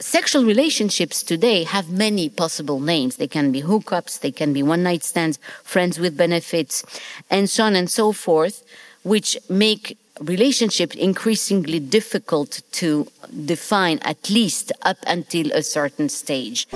Sexual 0.00 0.44
relationships 0.44 1.24
today 1.24 1.64
have 1.64 1.90
many 1.90 2.28
possible 2.28 2.78
names. 2.78 3.16
They 3.16 3.26
can 3.26 3.50
be 3.50 3.62
hookups, 3.62 4.20
they 4.20 4.30
can 4.30 4.52
be 4.52 4.62
one 4.62 4.84
night 4.84 5.02
stands, 5.02 5.40
friends 5.64 5.98
with 5.98 6.16
benefits, 6.16 6.84
and 7.28 7.50
so 7.50 7.64
on 7.64 7.74
and 7.74 7.90
so 7.90 8.12
forth, 8.12 8.62
which 9.02 9.36
make 9.48 9.98
relationships 10.20 10.94
increasingly 10.94 11.80
difficult 11.80 12.62
to 12.72 13.08
define, 13.44 13.98
at 14.02 14.30
least 14.30 14.70
up 14.82 14.98
until 15.04 15.50
a 15.50 15.64
certain 15.64 16.08
stage. 16.08 16.68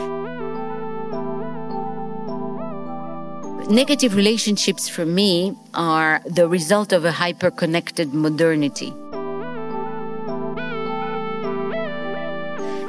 Negative 3.70 4.16
relationships 4.16 4.89
for 4.89 5.07
me 5.07 5.54
are 5.75 6.20
the 6.27 6.48
result 6.48 6.93
of 6.93 7.04
a 7.04 7.12
hyper 7.12 7.52
connected 7.52 8.12
modernity. 8.12 8.93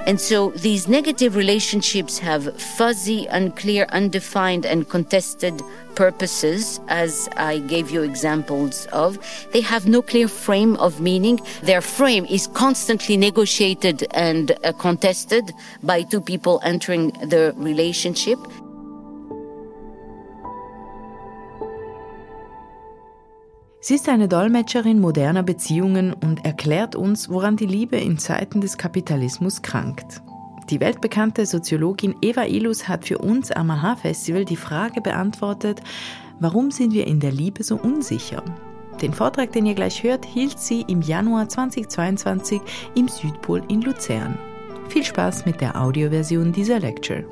And 0.06 0.20
so 0.20 0.50
these 0.52 0.90
negative 0.90 1.38
relationships 1.38 2.18
have 2.20 2.60
fuzzy, 2.60 3.25
unclear, 3.28 3.86
undefined, 3.89 4.66
and 4.66 4.88
contested 4.89 5.61
purposes, 5.96 6.82
as 6.89 7.30
I 7.38 7.60
gave 7.60 7.89
you 7.89 8.02
examples 8.02 8.86
of. 8.88 9.18
They 9.54 9.61
have 9.61 9.88
no 9.88 10.02
clear 10.02 10.28
frame 10.28 10.75
of 10.78 11.00
meaning. 11.00 11.39
Their 11.61 11.82
frame 11.82 12.25
is 12.25 12.47
constantly 12.47 13.16
negotiated 13.16 14.08
and 14.11 14.52
uh, 14.64 14.74
contested 14.74 15.54
by 15.84 16.02
two 16.02 16.20
people 16.20 16.60
entering 16.64 17.11
the 17.30 17.54
relationship. 17.56 18.39
Sie 23.86 23.96
ist 23.96 24.07
eine 24.07 24.29
Dolmetscherin 24.29 25.01
moderner 25.01 25.43
Beziehungen 25.43 26.14
und 26.14 26.46
erklärt 26.46 26.96
uns, 26.96 27.28
woran 27.28 27.57
die 27.57 27.65
Liebe 27.65 27.97
in 27.97 28.18
Zeiten 28.18 28.61
des 28.61 28.78
Kapitalismus 28.78 29.61
krankt. 29.61 30.21
Die 30.69 30.79
weltbekannte 30.79 31.46
Soziologin 31.46 32.16
Eva 32.22 32.45
Ilus 32.45 32.88
hat 32.88 33.05
für 33.05 33.17
uns 33.17 33.52
am 33.52 33.69
AHA-Festival 33.71 34.45
die 34.45 34.55
Frage 34.55 35.02
beantwortet, 35.02 35.81
warum 36.39 36.71
sind 36.71 36.93
wir 36.93 37.05
in 37.08 37.19
der 37.19 37.33
Liebe 37.33 37.61
so 37.61 37.75
unsicher? 37.75 38.41
Den 39.02 39.13
Vortrag, 39.13 39.52
den 39.52 39.66
ihr 39.66 39.75
gleich 39.75 40.02
hört, 40.02 40.23
hielt 40.23 40.59
sie 40.59 40.86
im 40.88 41.02
Januar 41.02 41.49
2022 41.49 42.61
im 42.95 43.09
Südpol 43.09 43.63
in 43.67 43.81
Luzern. 43.81 44.39
Viel 44.88 45.03
Spaß 45.03 45.45
mit 45.45 45.59
der 45.59 45.77
Audioversion 45.77 46.53
dieser 46.53 46.80
Lecture. 46.80 47.25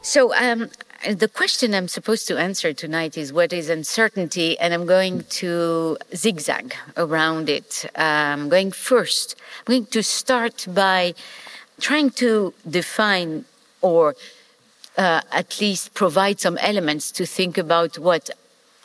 So, 0.00 0.30
um, 0.30 0.68
the 1.08 1.28
question 1.28 1.74
I'm 1.74 1.88
supposed 1.88 2.28
to 2.28 2.38
answer 2.38 2.72
tonight 2.72 3.18
is 3.18 3.32
what 3.32 3.52
is 3.52 3.68
uncertainty, 3.68 4.58
and 4.58 4.72
I'm 4.72 4.86
going 4.86 5.24
to 5.42 5.98
zigzag 6.14 6.74
around 6.96 7.48
it. 7.48 7.86
I'm 7.96 8.48
going 8.48 8.70
first, 8.70 9.34
I'm 9.66 9.72
going 9.72 9.86
to 9.86 10.02
start 10.02 10.66
by 10.68 11.14
trying 11.80 12.10
to 12.10 12.54
define 12.68 13.44
or 13.80 14.14
uh, 14.96 15.22
at 15.32 15.60
least 15.60 15.94
provide 15.94 16.38
some 16.38 16.56
elements 16.58 17.10
to 17.12 17.26
think 17.26 17.58
about 17.58 17.98
what 17.98 18.30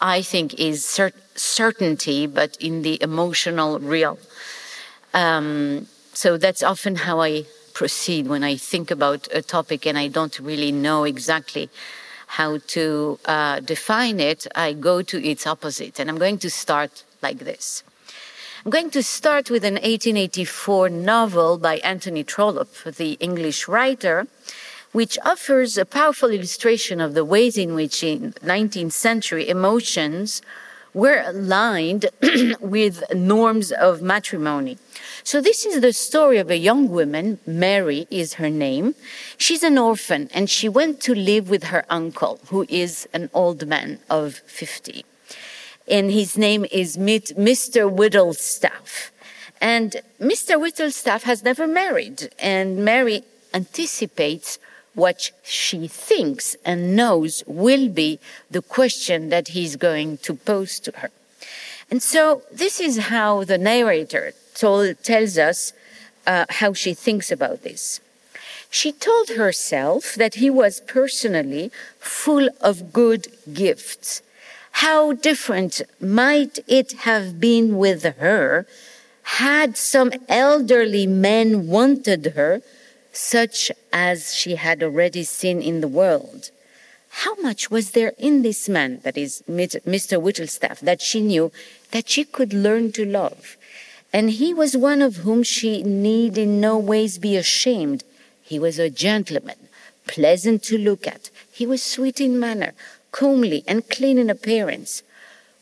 I 0.02 0.24
think 0.24 0.60
is 0.60 0.84
cert- 0.84 1.14
certainty, 1.36 2.26
but 2.26 2.58
in 2.60 2.82
the 2.82 3.02
emotional 3.02 3.80
real. 3.80 4.18
Um, 5.14 5.88
so 6.14 6.38
that's 6.38 6.64
often 6.64 6.96
how 6.96 7.22
I 7.22 7.46
proceed 7.74 8.26
when 8.26 8.44
I 8.44 8.56
think 8.56 8.90
about 8.90 9.28
a 9.32 9.44
topic 9.44 9.86
and 9.86 10.00
I 10.00 10.08
don't 10.08 10.40
really 10.40 10.72
know 10.72 11.04
exactly 11.04 11.70
how 12.28 12.60
to 12.68 13.20
uh, 13.26 13.60
define 13.62 14.20
it, 14.20 14.46
I 14.56 14.74
go 14.74 15.02
to 15.02 15.24
its 15.24 15.48
opposite. 15.48 16.00
And 16.00 16.10
I'm 16.10 16.18
going 16.18 16.38
to 16.40 16.50
start 16.50 17.04
like 17.22 17.40
this. 17.40 17.84
I'm 18.64 18.72
going 18.72 18.90
to 18.92 19.04
start 19.04 19.50
with 19.50 19.64
an 19.64 19.76
1884 19.76 20.90
novel 20.90 21.58
by 21.58 21.78
Anthony 21.78 22.24
Trollope, 22.24 22.84
the 22.84 23.14
English 23.14 23.68
writer, 23.68 24.28
which 24.92 25.18
offers 25.24 25.78
a 25.78 25.86
powerful 25.86 26.30
illustration 26.30 27.00
of 27.00 27.14
the 27.14 27.24
ways 27.24 27.58
in 27.58 27.76
which 27.76 28.04
in 28.04 28.34
19th 28.44 28.92
century 28.92 29.48
emotions 29.48 30.42
were 30.94 31.24
aligned 31.26 32.08
with 32.60 33.04
norms 33.14 33.72
of 33.72 34.02
matrimony. 34.02 34.78
So 35.24 35.42
this 35.42 35.66
is 35.66 35.82
the 35.82 35.94
story 35.94 36.38
of 36.38 36.50
a 36.50 36.58
young 36.58 36.90
woman. 36.90 37.40
Mary 37.46 38.08
is 38.10 38.36
her 38.36 38.50
name. 38.50 38.96
She's 39.38 39.64
an 39.64 39.78
orphan 39.78 40.30
and 40.34 40.50
she 40.50 40.70
went 40.70 41.02
to 41.02 41.14
live 41.14 41.50
with 41.50 41.66
her 41.66 41.86
uncle, 41.90 42.40
who 42.48 42.66
is 42.70 43.08
an 43.14 43.30
old 43.34 43.68
man 43.68 44.00
of 44.10 44.36
50. 44.36 45.06
And 45.88 46.12
his 46.12 46.38
name 46.38 46.66
is 46.72 46.98
Mr. 46.98 47.90
Whittlestaff. 47.90 49.12
And 49.60 49.98
Mr. 50.20 50.58
Whittlestaff 50.58 51.24
has 51.24 51.44
never 51.44 51.68
married. 51.68 52.30
And 52.40 52.84
Mary 52.84 53.24
anticipates 53.54 54.60
what 54.98 55.30
she 55.44 55.88
thinks 55.88 56.56
and 56.66 56.96
knows 56.96 57.44
will 57.46 57.88
be 57.88 58.20
the 58.50 58.64
question 58.64 59.30
that 59.30 59.50
he's 59.50 59.76
going 59.76 60.18
to 60.18 60.34
pose 60.34 60.80
to 60.80 60.92
her. 60.98 61.12
And 61.92 62.02
so 62.02 62.42
this 62.52 62.80
is 62.80 62.98
how 63.14 63.44
the 63.44 63.60
narrator 63.60 64.34
told, 64.56 65.04
tells 65.04 65.38
us 65.38 65.72
uh, 66.26 66.46
how 66.50 66.74
she 66.74 66.96
thinks 66.96 67.32
about 67.32 67.62
this. 67.62 68.00
She 68.72 68.92
told 68.92 69.30
herself 69.30 70.16
that 70.16 70.36
he 70.36 70.50
was 70.50 70.82
personally 70.82 71.72
full 72.00 72.50
of 72.60 72.92
good 72.92 73.28
gifts. 73.54 74.24
How 74.84 75.14
different 75.14 75.82
might 76.02 76.58
it 76.68 76.92
have 77.10 77.40
been 77.40 77.78
with 77.78 78.04
her 78.18 78.66
had 79.46 79.78
some 79.78 80.12
elderly 80.28 81.06
men 81.06 81.68
wanted 81.68 82.34
her, 82.36 82.62
such 83.18 83.72
as 83.92 84.36
she 84.36 84.56
had 84.56 84.84
already 84.84 85.24
seen 85.24 85.60
in 85.62 85.82
the 85.82 85.88
world? 85.88 86.52
How 87.10 87.36
much 87.42 87.72
was 87.72 87.92
there 87.92 88.14
in 88.20 88.44
this 88.44 88.70
man, 88.70 89.00
that 89.04 89.18
is 89.18 89.44
Mr. 89.50 90.22
Whittlestaff, 90.22 90.80
that 90.82 91.02
she 91.02 91.20
knew 91.20 91.52
that 91.92 92.08
she 92.08 92.24
could 92.24 92.54
learn 92.54 92.92
to 92.92 93.04
love? 93.04 93.58
And 94.14 94.30
he 94.30 94.54
was 94.54 94.78
one 94.78 95.02
of 95.02 95.18
whom 95.18 95.42
she 95.42 95.82
need 95.84 96.38
in 96.38 96.62
no 96.62 96.78
ways 96.78 97.18
be 97.18 97.36
ashamed. 97.36 98.04
He 98.44 98.60
was 98.60 98.78
a 98.78 98.90
gentleman, 98.90 99.58
pleasant 100.08 100.62
to 100.64 100.78
look 100.78 101.08
at. 101.08 101.32
He 101.52 101.66
was 101.66 101.82
sweet 101.82 102.22
in 102.22 102.40
manner, 102.40 102.74
comely 103.12 103.64
and 103.68 103.90
clean 103.90 104.20
in 104.20 104.30
appearance. 104.30 105.02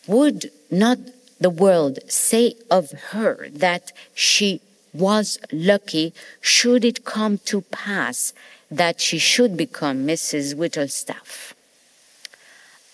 Would 0.08 0.52
not 0.70 1.00
the 1.40 1.50
world 1.50 2.00
say 2.08 2.56
of 2.70 2.92
her 3.12 3.48
that 3.50 3.94
she 4.14 4.60
was 4.96 5.40
lucky 5.52 6.14
should 6.42 6.84
it 6.86 7.06
come 7.06 7.38
to 7.46 7.62
pass 7.62 8.34
that 8.72 9.00
she 9.00 9.18
should 9.18 9.56
become 9.56 10.08
Mrs. 10.08 10.56
Whittlestaff? 10.56 11.54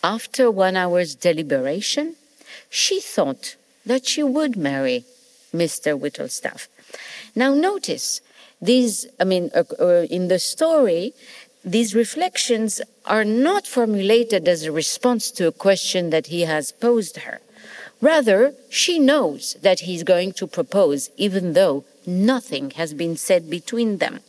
After 0.03 0.49
one 0.49 0.75
hour's 0.75 1.15
deliberation, 1.15 2.15
she 2.69 2.99
thought 2.99 3.55
that 3.85 4.05
she 4.07 4.23
would 4.23 4.55
marry 4.57 5.05
Mr. 5.53 5.99
Whittlestaff. 5.99 6.67
Now, 7.35 7.53
notice 7.53 8.21
these, 8.61 9.05
I 9.19 9.23
mean, 9.23 9.51
uh, 9.55 9.63
uh, 9.79 10.05
in 10.09 10.27
the 10.27 10.39
story, 10.39 11.13
these 11.63 11.93
reflections 11.93 12.81
are 13.05 13.23
not 13.23 13.67
formulated 13.67 14.47
as 14.47 14.63
a 14.63 14.71
response 14.71 15.31
to 15.31 15.47
a 15.47 15.51
question 15.51 16.09
that 16.09 16.27
he 16.27 16.41
has 16.41 16.71
posed 16.71 17.17
her. 17.17 17.39
Rather, 18.01 18.53
she 18.69 18.97
knows 18.97 19.55
that 19.61 19.81
he's 19.81 20.03
going 20.03 20.33
to 20.33 20.47
propose, 20.47 21.09
even 21.17 21.53
though 21.53 21.85
nothing 22.05 22.71
has 22.71 22.93
been 22.93 23.17
said 23.17 23.49
between 23.49 23.97
them. 23.97 24.19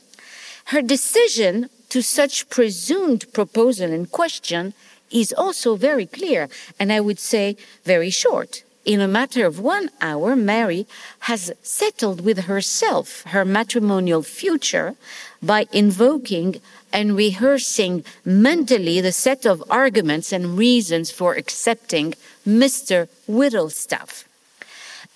Her 0.66 0.82
decision 0.82 1.68
to 1.88 2.02
such 2.02 2.48
presumed 2.48 3.32
proposal 3.32 3.90
in 3.90 4.06
question 4.06 4.74
is 5.10 5.32
also 5.32 5.76
very 5.76 6.06
clear, 6.06 6.48
and 6.78 6.92
I 6.92 7.00
would 7.00 7.18
say 7.18 7.56
very 7.84 8.10
short 8.10 8.62
in 8.84 9.00
a 9.00 9.08
matter 9.08 9.46
of 9.46 9.60
one 9.60 9.90
hour, 10.00 10.34
Mary 10.34 10.86
has 11.20 11.52
settled 11.62 12.20
with 12.22 12.44
herself 12.44 13.22
her 13.28 13.44
matrimonial 13.44 14.22
future 14.22 14.96
by 15.42 15.66
invoking 15.72 16.60
and 16.92 17.16
rehearsing 17.16 18.04
mentally 18.24 19.00
the 19.00 19.12
set 19.12 19.46
of 19.46 19.62
arguments 19.70 20.32
and 20.32 20.58
reasons 20.58 21.10
for 21.10 21.34
accepting 21.34 22.14
Mr. 22.46 23.08
Whittlestaff. 23.28 24.24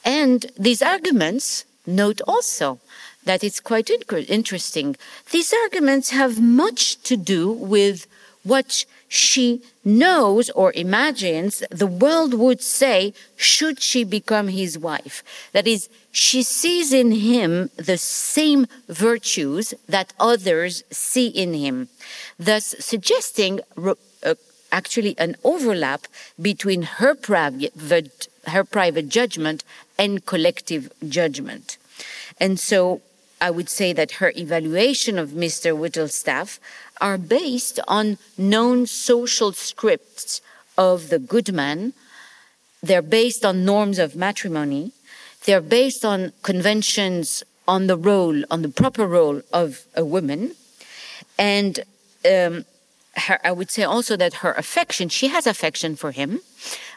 And 0.05 0.47
these 0.57 0.81
arguments, 0.81 1.65
note 1.87 2.21
also 2.27 2.81
that 3.25 3.43
it's 3.45 3.61
quite 3.61 3.91
interesting, 3.91 4.97
these 5.33 5.53
arguments 5.65 6.11
have 6.11 6.41
much 6.41 7.03
to 7.03 7.17
do 7.17 7.51
with 7.51 8.07
what 8.45 8.85
she 9.09 9.61
knows 9.85 10.51
or 10.51 10.73
imagines 10.75 11.65
the 11.71 11.87
world 11.87 12.33
would 12.35 12.61
say 12.61 13.13
should 13.37 13.81
she 13.81 14.05
become 14.05 14.49
his 14.49 14.79
wife. 14.79 15.23
That 15.53 15.67
is, 15.67 15.89
she 16.13 16.43
sees 16.45 16.93
in 16.93 17.11
him 17.11 17.71
the 17.77 17.99
same 17.99 18.67
virtues 18.89 19.75
that 19.89 20.13
others 20.21 20.85
see 20.91 21.27
in 21.27 21.55
him, 21.55 21.89
thus 22.39 22.75
suggesting 22.79 23.61
uh, 23.77 24.35
actually 24.71 25.19
an 25.19 25.37
overlap 25.43 26.07
between 26.41 26.83
her 26.83 27.15
private, 27.15 28.29
her 28.47 28.65
private 28.65 29.09
judgment 29.09 29.65
and 29.99 30.25
collective 30.25 30.93
judgment. 31.09 31.79
And 32.39 32.59
so 32.61 33.01
I 33.41 33.51
would 33.51 33.69
say 33.69 33.93
that 33.93 34.13
her 34.13 34.33
evaluation 34.37 35.19
of 35.19 35.31
Mr. 35.31 35.77
Whittlestaff 35.77 36.59
are 37.01 37.19
based 37.19 37.79
on 37.87 38.19
known 38.39 38.87
social 38.87 39.53
scripts 39.53 40.41
of 40.79 41.09
the 41.09 41.19
good 41.19 41.53
man. 41.53 41.93
They're 42.83 43.03
based 43.03 43.45
on 43.45 43.65
norms 43.65 43.99
of 43.99 44.17
matrimony. 44.17 44.93
They're 45.45 45.61
based 45.61 46.05
on 46.05 46.33
conventions 46.43 47.45
on 47.69 47.87
the 47.87 47.97
role, 47.97 48.43
on 48.51 48.63
the 48.63 48.69
proper 48.69 49.07
role 49.07 49.43
of 49.53 49.85
a 49.95 50.05
woman. 50.05 50.55
And 51.39 51.81
um, 52.25 52.65
her, 53.17 53.39
I 53.45 53.53
would 53.53 53.71
say 53.71 53.83
also 53.83 54.17
that 54.17 54.35
her 54.35 54.53
affection, 54.53 55.09
she 55.09 55.29
has 55.29 55.47
affection 55.47 55.97
for 55.97 56.13
him, 56.13 56.41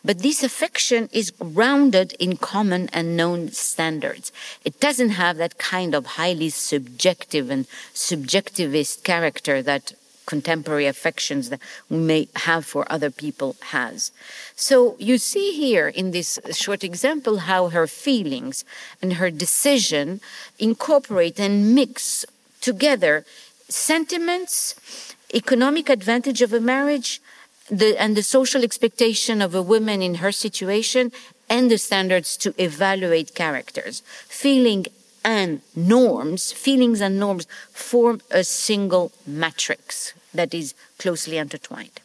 but 0.03 0.19
this 0.19 0.43
affection 0.43 1.09
is 1.11 1.31
grounded 1.31 2.13
in 2.19 2.37
common 2.37 2.89
and 2.93 3.17
known 3.17 3.49
standards. 3.51 4.31
It 4.65 4.79
doesn't 4.79 5.11
have 5.11 5.37
that 5.37 5.57
kind 5.57 5.95
of 5.95 6.05
highly 6.05 6.49
subjective 6.49 7.49
and 7.49 7.67
subjectivist 7.93 9.03
character 9.03 9.61
that 9.61 9.93
contemporary 10.25 10.85
affections 10.85 11.49
that 11.49 11.59
we 11.89 11.97
may 11.97 12.27
have 12.35 12.63
for 12.63 12.85
other 12.91 13.09
people 13.09 13.55
has. 13.73 14.11
So 14.55 14.95
you 14.99 15.17
see 15.17 15.53
here 15.53 15.87
in 15.87 16.11
this 16.11 16.39
short 16.51 16.83
example 16.83 17.37
how 17.49 17.69
her 17.69 17.87
feelings 17.87 18.63
and 19.01 19.13
her 19.13 19.31
decision 19.31 20.21
incorporate 20.59 21.39
and 21.39 21.73
mix 21.73 22.25
together 22.61 23.25
sentiments 23.69 25.08
economic 25.33 25.89
advantage 25.89 26.41
of 26.41 26.53
a 26.53 26.59
marriage 26.59 27.21
the, 27.69 27.99
and 28.01 28.17
the 28.17 28.23
social 28.23 28.63
expectation 28.63 29.41
of 29.41 29.53
a 29.53 29.61
woman 29.61 30.01
in 30.01 30.15
her 30.15 30.31
situation 30.31 31.11
and 31.49 31.69
the 31.69 31.77
standards 31.77 32.37
to 32.37 32.53
evaluate 32.57 33.35
characters. 33.35 34.01
Feeling 34.27 34.85
and 35.23 35.61
norms, 35.75 36.51
feelings 36.51 37.01
and 37.01 37.19
norms 37.19 37.45
form 37.71 38.21
a 38.31 38.43
single 38.43 39.11
matrix 39.27 40.13
that 40.33 40.53
is 40.53 40.73
closely 40.97 41.37
intertwined. 41.37 41.99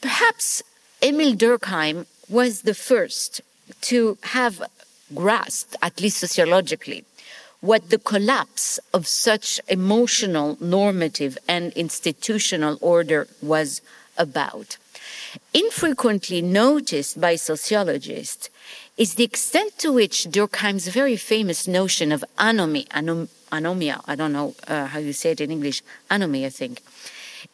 Perhaps 0.00 0.62
Emil 1.02 1.34
Durkheim 1.34 2.06
was 2.28 2.62
the 2.62 2.74
first 2.74 3.40
to 3.80 4.16
have 4.22 4.62
grasped, 5.14 5.76
at 5.82 6.00
least 6.00 6.18
sociologically, 6.18 7.04
what 7.60 7.90
the 7.90 7.98
collapse 7.98 8.78
of 8.94 9.06
such 9.06 9.60
emotional, 9.68 10.56
normative, 10.60 11.36
and 11.48 11.72
institutional 11.72 12.78
order 12.80 13.26
was 13.42 13.80
about. 14.16 14.76
Infrequently 15.52 16.40
noticed 16.40 17.20
by 17.20 17.36
sociologists 17.36 18.48
is 18.96 19.14
the 19.14 19.24
extent 19.24 19.78
to 19.78 19.92
which 19.92 20.24
Durkheim's 20.24 20.88
very 20.88 21.16
famous 21.16 21.68
notion 21.68 22.12
of 22.12 22.24
anomy, 22.38 22.86
anom, 22.88 23.28
anomia, 23.52 24.02
I 24.06 24.14
don't 24.14 24.32
know 24.32 24.54
uh, 24.66 24.86
how 24.86 24.98
you 24.98 25.12
say 25.12 25.32
it 25.32 25.40
in 25.40 25.50
English, 25.50 25.82
anomy, 26.10 26.44
I 26.44 26.50
think, 26.50 26.82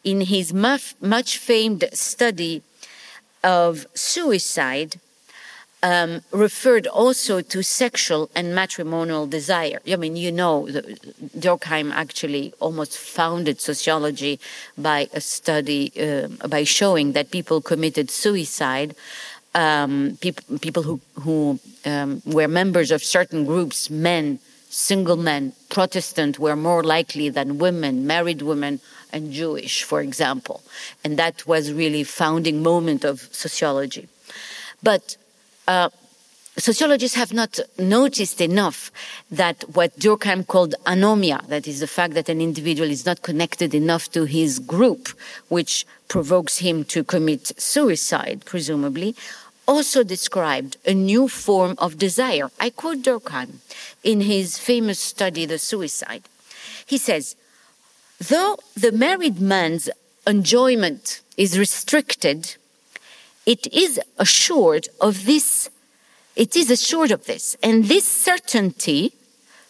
in 0.03 0.21
his 0.21 0.53
much, 0.53 0.95
much 1.01 1.37
famed 1.37 1.85
study 1.93 2.63
of 3.43 3.85
suicide, 3.93 4.99
um, 5.85 6.21
referred 6.31 6.87
also 6.87 7.41
to 7.41 7.61
sexual 7.61 8.31
and 8.35 8.55
matrimonial 8.55 9.27
desire. 9.27 9.79
I 9.87 9.95
mean, 9.97 10.15
you 10.15 10.31
know, 10.31 10.65
Durkheim 11.37 11.91
actually 11.93 12.53
almost 12.59 12.97
founded 12.97 13.61
sociology 13.61 14.39
by 14.75 15.07
a 15.13 15.21
study, 15.21 15.83
uh, 16.01 16.47
by 16.47 16.63
showing 16.63 17.11
that 17.11 17.29
people 17.29 17.61
committed 17.61 18.09
suicide. 18.09 18.95
Um, 19.53 20.17
people, 20.21 20.57
people 20.57 20.81
who, 20.81 20.99
who 21.21 21.59
um, 21.85 22.23
were 22.25 22.47
members 22.47 22.89
of 22.89 23.03
certain 23.03 23.45
groups, 23.45 23.91
men, 23.91 24.39
single 24.69 25.17
men, 25.17 25.53
Protestant, 25.69 26.39
were 26.39 26.55
more 26.55 26.83
likely 26.83 27.29
than 27.29 27.59
women, 27.59 28.07
married 28.07 28.41
women, 28.41 28.79
and 29.13 29.31
Jewish, 29.31 29.83
for 29.83 30.01
example. 30.01 30.63
And 31.03 31.15
that 31.17 31.45
was 31.45 31.71
really 31.71 32.03
founding 32.03 32.63
moment 32.63 33.05
of 33.05 33.29
sociology. 33.31 34.09
But 34.81 35.15
uh, 35.67 35.89
sociologists 36.57 37.17
have 37.17 37.33
not 37.33 37.59
noticed 37.77 38.39
enough 38.39 38.91
that 39.29 39.63
what 39.73 39.97
Durkheim 39.99 40.47
called 40.47 40.75
anomia, 40.85 41.45
that 41.47 41.67
is 41.67 41.79
the 41.79 41.87
fact 41.87 42.13
that 42.13 42.29
an 42.29 42.41
individual 42.41 42.89
is 42.89 43.05
not 43.05 43.21
connected 43.21 43.73
enough 43.73 44.11
to 44.11 44.25
his 44.25 44.59
group, 44.59 45.09
which 45.49 45.85
provokes 46.07 46.59
him 46.59 46.83
to 46.85 47.03
commit 47.03 47.59
suicide, 47.59 48.43
presumably, 48.45 49.15
also 49.67 50.03
described 50.03 50.77
a 50.85 50.93
new 50.93 51.27
form 51.27 51.75
of 51.79 51.97
desire. 51.97 52.51
I 52.59 52.69
quote 52.69 53.01
Durkheim 53.01 53.55
in 54.03 54.21
his 54.21 54.57
famous 54.57 54.99
study, 54.99 55.45
The 55.45 55.57
Suicide. 55.57 56.23
He 56.85 56.97
says, 56.97 57.35
though 58.19 58.57
the 58.75 58.91
married 58.91 59.41
man's 59.41 59.89
enjoyment 60.27 61.21
is 61.37 61.59
restricted 61.59 62.55
it 63.45 63.67
is 63.73 63.99
assured 64.17 64.87
of 64.99 65.25
this. 65.25 65.69
It 66.35 66.55
is 66.55 66.69
assured 66.69 67.11
of 67.11 67.25
this. 67.25 67.55
And 67.61 67.85
this 67.85 68.05
certainty 68.05 69.13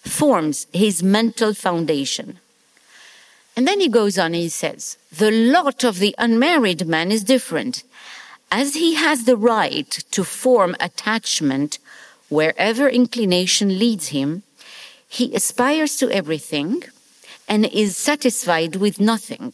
forms 0.02 0.68
his 0.74 1.04
mental 1.04 1.54
foundation. 1.54 2.40
And 3.56 3.68
then 3.68 3.80
he 3.80 3.88
goes 3.88 4.18
on 4.18 4.28
and 4.28 4.36
he 4.36 4.50
says, 4.50 4.98
the 5.12 5.32
lot 5.32 5.84
of 5.84 6.00
the 6.00 6.16
unmarried 6.18 6.88
man 6.88 7.12
is 7.12 7.24
different. 7.24 7.84
As 8.52 8.74
he 8.76 8.96
has 8.96 9.24
the 9.24 9.38
right 9.38 9.90
to 10.12 10.24
form 10.24 10.76
attachment 10.80 11.80
wherever 12.30 12.90
inclination 12.90 13.80
leads 13.80 14.10
him, 14.10 14.44
he 15.08 15.34
aspires 15.34 15.96
to 15.98 16.12
everything 16.12 16.84
and 17.48 17.66
is 17.66 17.96
satisfied 17.96 18.76
with 18.76 19.00
nothing. 19.00 19.54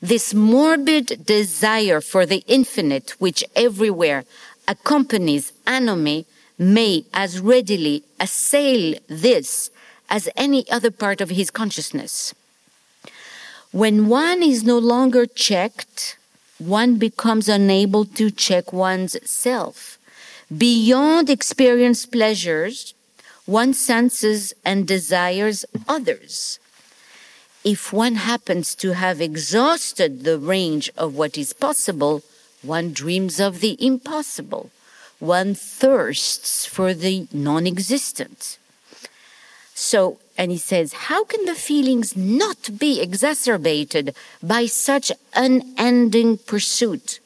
This 0.00 0.34
morbid 0.34 1.24
desire 1.24 2.00
for 2.00 2.26
the 2.26 2.44
infinite, 2.46 3.10
which 3.18 3.44
everywhere 3.54 4.24
accompanies 4.68 5.52
anomy, 5.66 6.26
may 6.58 7.04
as 7.12 7.40
readily 7.40 8.02
assail 8.18 8.94
this 9.08 9.70
as 10.08 10.28
any 10.36 10.68
other 10.70 10.90
part 10.90 11.20
of 11.20 11.30
his 11.30 11.50
consciousness. 11.50 12.34
When 13.72 14.08
one 14.08 14.42
is 14.42 14.64
no 14.64 14.78
longer 14.78 15.26
checked, 15.26 16.16
one 16.58 16.96
becomes 16.96 17.48
unable 17.48 18.04
to 18.04 18.30
check 18.30 18.72
one's 18.72 19.16
self. 19.28 19.98
Beyond 20.56 21.28
experienced 21.28 22.12
pleasures, 22.12 22.94
one 23.44 23.74
senses 23.74 24.54
and 24.64 24.86
desires 24.86 25.64
others 25.88 26.58
if 27.66 27.92
one 27.92 28.14
happens 28.14 28.76
to 28.76 28.92
have 28.92 29.20
exhausted 29.20 30.22
the 30.22 30.38
range 30.38 30.88
of 30.96 31.16
what 31.16 31.36
is 31.36 31.52
possible, 31.52 32.22
one 32.62 32.92
dreams 32.92 33.40
of 33.40 33.58
the 33.58 33.76
impossible. 33.84 34.70
One 35.18 35.56
thirsts 35.56 36.64
for 36.64 36.94
the 36.94 37.26
non 37.32 37.66
existent. 37.66 38.58
So, 39.74 40.20
and 40.38 40.52
he 40.52 40.58
says, 40.58 40.92
how 41.10 41.24
can 41.24 41.44
the 41.44 41.56
feelings 41.56 42.16
not 42.16 42.78
be 42.78 43.00
exacerbated 43.00 44.14
by 44.40 44.66
such 44.66 45.10
unending 45.34 46.38
pursuit? 46.38 47.18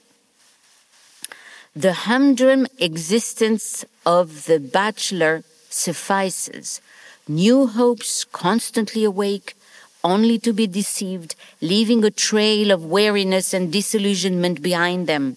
The 1.76 1.92
humdrum 2.08 2.66
existence 2.78 3.84
of 4.06 4.46
the 4.46 4.58
bachelor 4.58 5.44
suffices. 5.68 6.80
New 7.28 7.66
hopes 7.66 8.24
constantly 8.24 9.04
awake, 9.04 9.54
only 10.02 10.38
to 10.38 10.52
be 10.52 10.66
deceived, 10.66 11.34
leaving 11.60 12.04
a 12.04 12.10
trail 12.10 12.70
of 12.70 12.84
weariness 12.84 13.52
and 13.52 13.72
disillusionment 13.72 14.62
behind 14.62 15.06
them. 15.06 15.36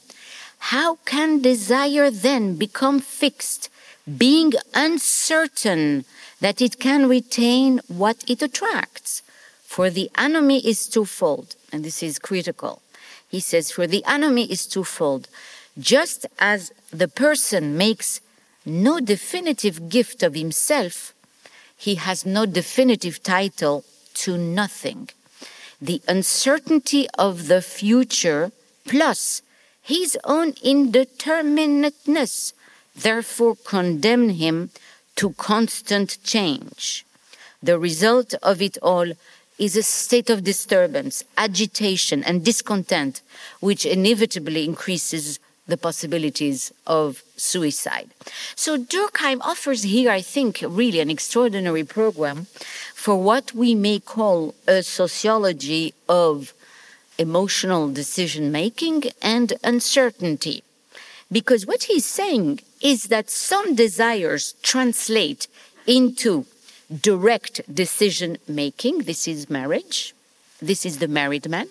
How 0.60 0.96
can 1.06 1.42
desire 1.42 2.10
then 2.10 2.56
become 2.56 3.00
fixed, 3.00 3.70
being 4.18 4.54
uncertain 4.74 6.06
that 6.40 6.62
it 6.62 6.80
can 6.80 7.10
retain 7.10 7.82
what 7.88 8.24
it 8.28 8.42
attracts? 8.42 9.22
For 9.66 9.90
the 9.90 10.10
enemy 10.18 10.60
is 10.66 10.88
twofold, 10.88 11.56
and 11.72 11.84
this 11.84 12.04
is 12.04 12.20
critical. 12.20 12.82
He 13.28 13.40
says, 13.40 13.72
For 13.72 13.88
the 13.88 14.06
enemy 14.06 14.46
is 14.52 14.68
twofold. 14.68 15.28
Just 15.80 16.28
as 16.38 16.72
the 16.92 17.08
person 17.08 17.76
makes 17.76 18.22
no 18.66 19.00
definitive 19.00 19.90
gift 19.90 20.22
of 20.22 20.36
himself, 20.36 21.14
he 21.76 21.96
has 21.96 22.26
no 22.26 22.46
definitive 22.46 23.24
title 23.24 23.84
to 24.14 24.38
nothing. 24.38 25.10
The 25.82 26.02
uncertainty 26.08 27.08
of 27.18 27.48
the 27.48 27.62
future 27.62 28.52
plus 28.88 29.42
his 29.82 30.18
own 30.24 30.54
indeterminateness 30.54 32.54
therefore 32.96 33.56
condemn 33.56 34.30
him 34.30 34.70
to 35.16 35.32
constant 35.32 36.18
change. 36.24 37.06
The 37.62 37.78
result 37.78 38.34
of 38.42 38.62
it 38.62 38.78
all 38.82 39.12
is 39.58 39.76
a 39.76 39.84
state 39.84 40.30
of 40.30 40.44
disturbance, 40.44 41.24
agitation, 41.38 42.24
and 42.24 42.44
discontent, 42.44 43.22
which 43.60 43.86
inevitably 43.86 44.66
increases 44.66 45.40
the 45.68 45.78
possibilities 45.78 46.74
of 46.86 47.24
suicide. 47.38 48.10
So 48.56 48.78
Durkheim 48.78 49.40
offers 49.42 49.84
here, 49.84 50.12
I 50.12 50.22
think, 50.22 50.64
really 50.68 51.00
an 51.00 51.10
extraordinary 51.10 51.84
program 51.84 52.48
for 52.94 53.16
what 53.22 53.54
we 53.54 53.74
may 53.76 54.00
call 54.00 54.56
a 54.68 54.84
sociology 54.84 55.94
of 56.10 56.54
emotional 57.18 57.92
decision 57.92 58.52
making 58.52 59.04
and 59.22 59.54
uncertainty. 59.64 60.64
Because 61.32 61.66
what 61.66 61.84
he's 61.84 62.06
saying 62.06 62.60
is 62.82 63.06
that 63.06 63.30
some 63.30 63.76
desires 63.76 64.56
translate 64.62 65.48
into 65.88 66.46
direct 67.02 67.62
decision 67.74 68.38
making. 68.48 69.00
This 69.00 69.28
is 69.28 69.50
marriage. 69.50 70.14
This 70.62 70.86
is 70.86 71.00
the 71.00 71.08
married 71.08 71.50
man. 71.50 71.68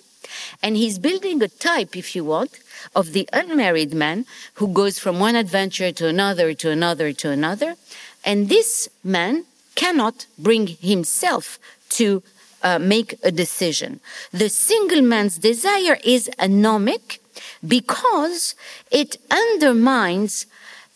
And 0.62 0.77
he's 0.77 0.99
building 0.99 1.43
a 1.43 1.49
type, 1.49 1.97
if 1.97 2.15
you 2.15 2.25
want, 2.25 2.59
of 2.95 3.12
the 3.12 3.29
unmarried 3.33 3.95
man 3.95 4.27
who 4.55 4.69
goes 4.69 4.99
from 4.99 5.21
one 5.21 5.37
adventure 5.37 5.93
to 5.93 6.07
another, 6.09 6.55
to 6.55 6.71
another, 6.71 7.12
to 7.12 7.31
another. 7.31 7.77
And 8.25 8.49
this 8.49 8.89
man 9.03 9.45
cannot 9.75 10.27
bring 10.39 10.67
himself 10.67 11.59
to 11.91 12.23
uh, 12.62 12.79
make 12.79 13.19
a 13.23 13.33
decision. 13.33 14.01
The 14.31 14.49
single 14.49 15.03
man's 15.03 15.39
desire 15.39 15.99
is 16.05 16.31
anomic 16.39 17.19
because 17.67 18.55
it 18.91 19.17
undermines 19.31 20.47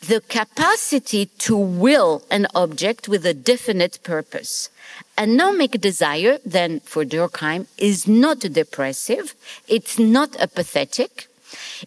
the 0.00 0.20
capacity 0.20 1.26
to 1.38 1.56
will 1.56 2.22
an 2.30 2.46
object 2.54 3.08
with 3.08 3.24
a 3.26 3.34
definite 3.34 3.98
purpose. 4.02 4.70
Anomic 5.16 5.80
desire, 5.80 6.38
then, 6.44 6.80
for 6.80 7.04
Durkheim, 7.04 7.66
is 7.78 8.06
not 8.06 8.40
depressive, 8.40 9.34
it's 9.66 9.98
not 9.98 10.36
apathetic, 10.36 11.28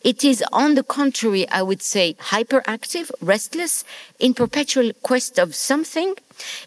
it 0.04 0.24
is, 0.24 0.44
on 0.52 0.76
the 0.76 0.84
contrary, 0.84 1.48
I 1.50 1.62
would 1.62 1.82
say, 1.82 2.16
hyperactive, 2.16 3.12
restless, 3.22 3.84
in 4.20 4.34
perpetual 4.34 4.92
quest 5.04 5.38
of 5.38 5.56
something. 5.56 6.16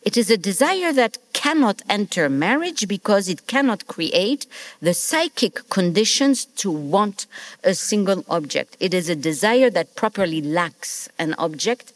It 0.02 0.16
is 0.16 0.30
a 0.30 0.36
desire 0.36 0.92
that 0.92 1.18
cannot 1.32 1.82
enter 1.88 2.28
marriage 2.28 2.86
because 2.86 3.28
it 3.28 3.46
cannot 3.46 3.86
create 3.86 4.46
the 4.80 4.92
psychic 4.92 5.68
conditions 5.70 6.44
to 6.44 6.70
want 6.70 7.26
a 7.64 7.74
single 7.74 8.24
object. 8.28 8.76
It 8.80 8.92
is 8.92 9.08
a 9.08 9.16
desire 9.16 9.70
that 9.70 9.96
properly 9.96 10.42
lacks 10.42 11.08
an 11.18 11.34
object 11.38 11.92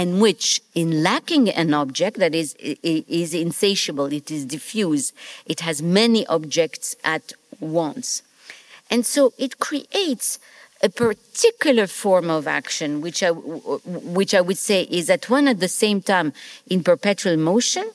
and 0.00 0.18
which, 0.18 0.62
in 0.74 1.02
lacking 1.02 1.50
an 1.50 1.74
object 1.74 2.16
that 2.20 2.34
is, 2.34 2.54
is 2.58 3.34
insatiable, 3.34 4.10
it 4.10 4.30
is 4.30 4.46
diffuse, 4.46 5.12
it 5.44 5.60
has 5.60 5.82
many 5.82 6.26
objects 6.28 6.96
at 7.04 7.34
once. 7.60 8.22
And 8.90 9.04
so 9.04 9.34
it 9.36 9.58
creates 9.58 10.38
a 10.82 10.88
particular 10.88 11.86
form 11.86 12.30
of 12.30 12.46
action, 12.46 13.02
which 13.02 13.22
I, 13.22 13.28
which 13.30 14.32
I 14.32 14.40
would 14.40 14.56
say 14.56 14.84
is 14.84 15.10
at 15.10 15.28
one 15.28 15.46
at 15.46 15.60
the 15.60 15.68
same 15.68 16.00
time 16.00 16.32
in 16.66 16.82
perpetual 16.82 17.36
motion, 17.36 17.90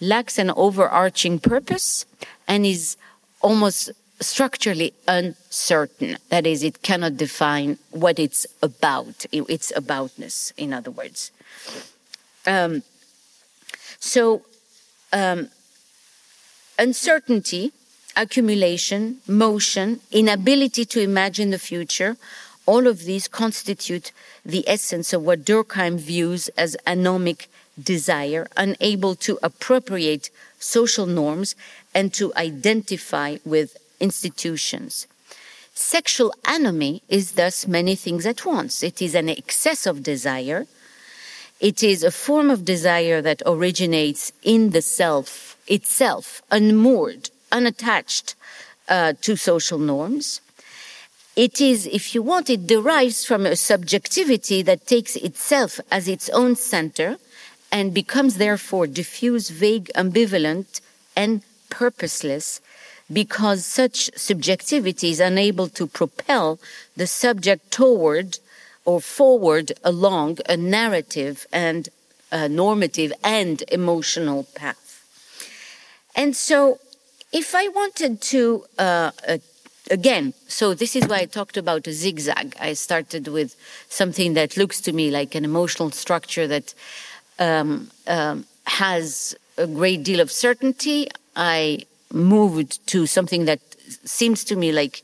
lacks 0.00 0.38
an 0.38 0.50
overarching 0.50 1.38
purpose, 1.38 2.06
and 2.48 2.66
is 2.66 2.96
almost 3.40 3.92
structurally 4.18 4.94
uncertain. 5.06 6.16
That 6.28 6.44
is, 6.44 6.64
it 6.64 6.82
cannot 6.82 7.16
define 7.16 7.78
what 7.92 8.18
it's 8.18 8.48
about, 8.64 9.26
its 9.30 9.70
aboutness, 9.76 10.52
in 10.56 10.72
other 10.72 10.90
words. 10.90 11.30
Um, 12.46 12.82
so, 13.98 14.42
um, 15.12 15.48
uncertainty 16.78 17.72
accumulation, 18.16 19.18
motion, 19.28 20.00
inability 20.10 20.84
to 20.86 21.00
imagine 21.00 21.50
the 21.50 21.58
future, 21.58 22.16
all 22.64 22.86
of 22.86 23.04
these 23.04 23.28
constitute 23.28 24.10
the 24.44 24.64
essence 24.66 25.12
of 25.12 25.22
what 25.22 25.44
Durkheim 25.44 25.98
views 25.98 26.48
as 26.56 26.76
anomic 26.86 27.46
desire, 27.80 28.48
unable 28.56 29.14
to 29.16 29.38
appropriate 29.42 30.30
social 30.58 31.06
norms 31.06 31.54
and 31.94 32.12
to 32.14 32.34
identify 32.34 33.36
with 33.44 33.76
institutions. 34.00 35.06
Sexual 35.74 36.32
anomy 36.44 37.02
is 37.08 37.32
thus 37.32 37.66
many 37.66 37.94
things 37.94 38.24
at 38.24 38.46
once. 38.46 38.82
It 38.82 39.02
is 39.02 39.14
an 39.14 39.28
excess 39.28 39.86
of 39.86 40.02
desire. 40.02 40.66
It 41.60 41.82
is 41.82 42.02
a 42.02 42.10
form 42.10 42.50
of 42.50 42.64
desire 42.64 43.22
that 43.22 43.42
originates 43.46 44.32
in 44.42 44.70
the 44.70 44.82
self 44.82 45.56
itself, 45.66 46.42
unmoored 46.50 47.30
unattached 47.52 48.34
uh, 48.88 49.14
to 49.22 49.36
social 49.36 49.78
norms. 49.78 50.40
It 51.34 51.60
is, 51.60 51.86
if 51.86 52.14
you 52.14 52.22
want, 52.22 52.48
it 52.48 52.66
derives 52.66 53.24
from 53.24 53.44
a 53.44 53.56
subjectivity 53.56 54.62
that 54.62 54.86
takes 54.86 55.16
itself 55.16 55.80
as 55.90 56.08
its 56.08 56.28
own 56.30 56.56
center 56.56 57.18
and 57.70 57.92
becomes 57.92 58.36
therefore 58.36 58.86
diffuse, 58.86 59.50
vague, 59.50 59.90
ambivalent, 59.94 60.80
and 61.14 61.42
purposeless 61.68 62.60
because 63.12 63.64
such 63.64 64.10
subjectivity 64.16 65.10
is 65.10 65.20
unable 65.20 65.68
to 65.68 65.86
propel 65.86 66.58
the 66.96 67.06
subject 67.06 67.70
toward 67.70 68.38
or 68.86 69.00
forward 69.00 69.72
along 69.84 70.38
a 70.48 70.56
narrative 70.56 71.46
and 71.52 71.90
a 72.32 72.48
normative 72.48 73.12
and 73.22 73.62
emotional 73.70 74.44
path. 74.54 74.84
And 76.14 76.34
so 76.34 76.78
if 77.32 77.54
I 77.54 77.68
wanted 77.68 78.20
to, 78.22 78.64
uh, 78.78 79.10
uh, 79.28 79.38
again, 79.90 80.32
so 80.48 80.72
this 80.72 80.96
is 80.96 81.06
why 81.06 81.18
I 81.18 81.24
talked 81.26 81.56
about 81.56 81.86
a 81.86 81.92
zigzag. 81.92 82.56
I 82.58 82.72
started 82.72 83.28
with 83.28 83.54
something 83.88 84.34
that 84.34 84.56
looks 84.56 84.80
to 84.82 84.92
me 84.92 85.10
like 85.10 85.34
an 85.34 85.44
emotional 85.44 85.90
structure 85.90 86.46
that 86.46 86.72
um, 87.38 87.90
um, 88.06 88.46
has 88.64 89.36
a 89.58 89.66
great 89.66 90.02
deal 90.02 90.20
of 90.20 90.30
certainty. 90.30 91.08
I 91.34 91.84
moved 92.12 92.86
to 92.88 93.06
something 93.06 93.44
that 93.44 93.60
seems 94.04 94.44
to 94.44 94.56
me 94.56 94.72
like 94.72 95.02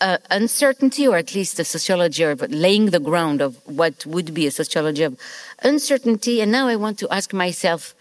uh, 0.00 0.18
uncertainty, 0.30 1.06
or 1.06 1.16
at 1.16 1.34
least 1.34 1.58
a 1.58 1.64
sociology 1.64 2.22
of 2.22 2.40
laying 2.50 2.86
the 2.86 3.00
ground 3.00 3.40
of 3.40 3.56
what 3.66 4.04
would 4.06 4.34
be 4.34 4.46
a 4.46 4.50
sociology 4.50 5.02
of 5.02 5.18
uncertainty. 5.62 6.40
And 6.40 6.52
now 6.52 6.68
I 6.68 6.76
want 6.76 6.98
to 6.98 7.08
ask 7.10 7.32
myself 7.32 7.94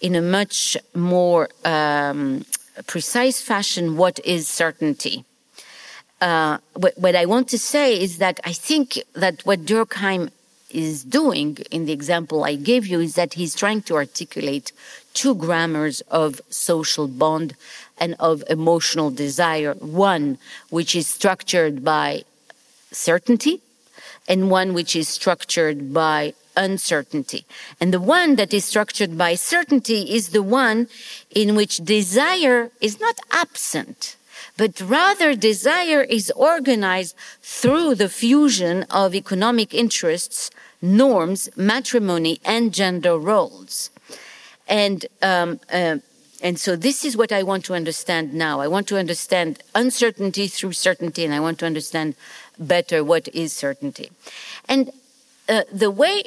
in 0.00 0.14
a 0.14 0.22
much 0.22 0.76
more 0.94 1.48
um, 1.64 2.44
precise 2.86 3.40
fashion 3.40 3.96
what 3.96 4.18
is 4.24 4.48
certainty. 4.48 5.24
Uh, 6.20 6.58
what, 6.74 6.96
what, 6.96 7.16
I 7.16 7.26
want 7.26 7.48
to 7.48 7.58
say 7.58 8.00
is 8.00 8.18
that 8.18 8.38
I 8.44 8.52
think 8.52 9.00
that 9.14 9.44
what 9.44 9.64
Durkheim 9.64 10.30
is 10.70 11.04
doing 11.04 11.58
in 11.70 11.84
the 11.86 11.92
example 11.92 12.44
I 12.44 12.54
gave 12.54 12.86
you 12.86 13.00
is 13.00 13.14
that 13.14 13.34
he's 13.34 13.54
trying 13.54 13.82
to 13.82 13.96
articulate 13.96 14.72
two 15.14 15.34
grammars 15.34 16.00
of 16.02 16.40
social 16.48 17.08
bond 17.08 17.54
and 17.98 18.14
of 18.18 18.42
emotional 18.48 19.10
desire. 19.10 19.74
One, 19.74 20.38
which 20.70 20.94
is 20.94 21.06
structured 21.06 21.84
by 21.84 22.24
certainty, 22.90 23.60
and 24.28 24.50
one 24.50 24.74
which 24.74 24.94
is 24.94 25.08
structured 25.08 25.92
by 25.92 26.34
uncertainty. 26.56 27.44
And 27.80 27.92
the 27.92 28.00
one 28.00 28.36
that 28.36 28.52
is 28.52 28.64
structured 28.64 29.16
by 29.16 29.34
certainty 29.34 30.14
is 30.14 30.30
the 30.30 30.42
one 30.42 30.88
in 31.30 31.54
which 31.54 31.78
desire 31.78 32.70
is 32.80 33.00
not 33.00 33.18
absent, 33.30 34.16
but 34.56 34.80
rather 34.80 35.34
desire 35.34 36.02
is 36.02 36.30
organized 36.36 37.16
through 37.40 37.94
the 37.94 38.08
fusion 38.08 38.84
of 38.90 39.14
economic 39.14 39.72
interests, 39.72 40.50
norms, 40.80 41.48
matrimony, 41.56 42.40
and 42.44 42.74
gender 42.74 43.16
roles. 43.16 43.90
And 44.68 45.06
um, 45.22 45.60
uh, 45.72 45.98
and 46.42 46.58
so 46.58 46.76
this 46.76 47.04
is 47.04 47.16
what 47.16 47.32
I 47.32 47.42
want 47.42 47.64
to 47.66 47.74
understand 47.74 48.34
now. 48.34 48.60
I 48.60 48.68
want 48.68 48.88
to 48.88 48.98
understand 48.98 49.62
uncertainty 49.74 50.48
through 50.48 50.72
certainty, 50.72 51.24
and 51.24 51.32
I 51.32 51.40
want 51.40 51.58
to 51.60 51.66
understand 51.66 52.16
better 52.58 53.04
what 53.04 53.28
is 53.28 53.52
certainty. 53.52 54.10
And 54.68 54.90
uh, 55.48 55.62
the 55.72 55.90
way 55.90 56.24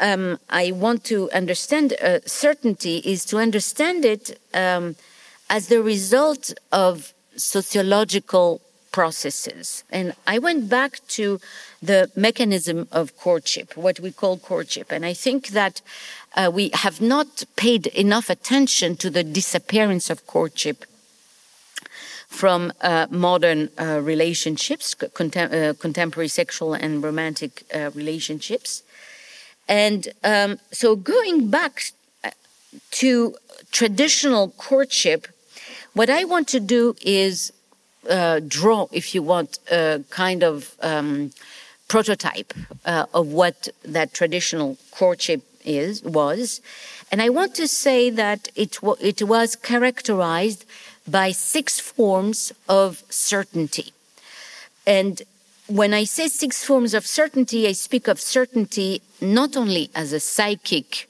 um, 0.00 0.38
I 0.48 0.72
want 0.72 1.04
to 1.04 1.30
understand 1.32 1.94
uh, 2.02 2.20
certainty 2.26 2.98
is 3.04 3.24
to 3.26 3.38
understand 3.38 4.04
it 4.04 4.40
um, 4.54 4.96
as 5.50 5.68
the 5.68 5.82
result 5.82 6.54
of 6.72 7.12
sociological 7.36 8.60
processes. 8.90 9.84
And 9.90 10.14
I 10.26 10.38
went 10.38 10.68
back 10.68 11.00
to 11.08 11.40
the 11.82 12.10
mechanism 12.14 12.88
of 12.92 13.16
courtship, 13.16 13.76
what 13.76 13.98
we 14.00 14.12
call 14.12 14.36
courtship. 14.38 14.92
And 14.92 15.04
I 15.04 15.14
think 15.14 15.48
that 15.48 15.80
uh, 16.34 16.50
we 16.52 16.70
have 16.72 17.00
not 17.00 17.44
paid 17.56 17.86
enough 17.88 18.30
attention 18.30 18.96
to 18.96 19.10
the 19.10 19.24
disappearance 19.24 20.10
of 20.10 20.26
courtship 20.26 20.84
from 22.32 22.72
uh, 22.80 23.06
modern 23.10 23.68
uh, 23.78 24.00
relationships, 24.02 24.94
contem- 24.94 25.52
uh, 25.52 25.74
contemporary 25.74 26.28
sexual 26.28 26.72
and 26.72 27.02
romantic 27.02 27.64
uh, 27.74 27.90
relationships. 27.94 28.82
And 29.68 30.08
um, 30.24 30.58
so 30.72 30.96
going 30.96 31.50
back 31.50 31.92
uh, 32.24 32.30
to 32.92 33.34
traditional 33.70 34.48
courtship, 34.48 35.28
what 35.92 36.08
I 36.08 36.24
want 36.24 36.48
to 36.48 36.60
do 36.60 36.96
is 37.02 37.52
draw, 38.48 38.88
if 38.90 39.14
you 39.14 39.22
want, 39.22 39.58
a 39.70 40.02
kind 40.10 40.42
of 40.42 40.74
um, 40.80 41.30
prototype 41.86 42.52
of 42.84 43.28
what 43.28 43.68
that 43.84 44.12
traditional 44.12 44.76
courtship 44.90 45.42
is 45.64 46.02
was, 46.02 46.60
and 47.10 47.20
I 47.22 47.28
want 47.28 47.54
to 47.56 47.68
say 47.68 48.10
that 48.10 48.48
it 48.54 48.78
it 49.00 49.22
was 49.22 49.56
characterized 49.56 50.64
by 51.08 51.32
six 51.32 51.80
forms 51.80 52.52
of 52.68 53.02
certainty, 53.08 53.92
and 54.86 55.22
when 55.68 55.94
I 55.94 56.04
say 56.04 56.28
six 56.28 56.64
forms 56.64 56.92
of 56.92 57.06
certainty, 57.06 57.66
I 57.66 57.72
speak 57.72 58.08
of 58.08 58.20
certainty 58.20 59.00
not 59.20 59.56
only 59.56 59.90
as 59.94 60.12
a 60.12 60.20
psychic 60.20 61.08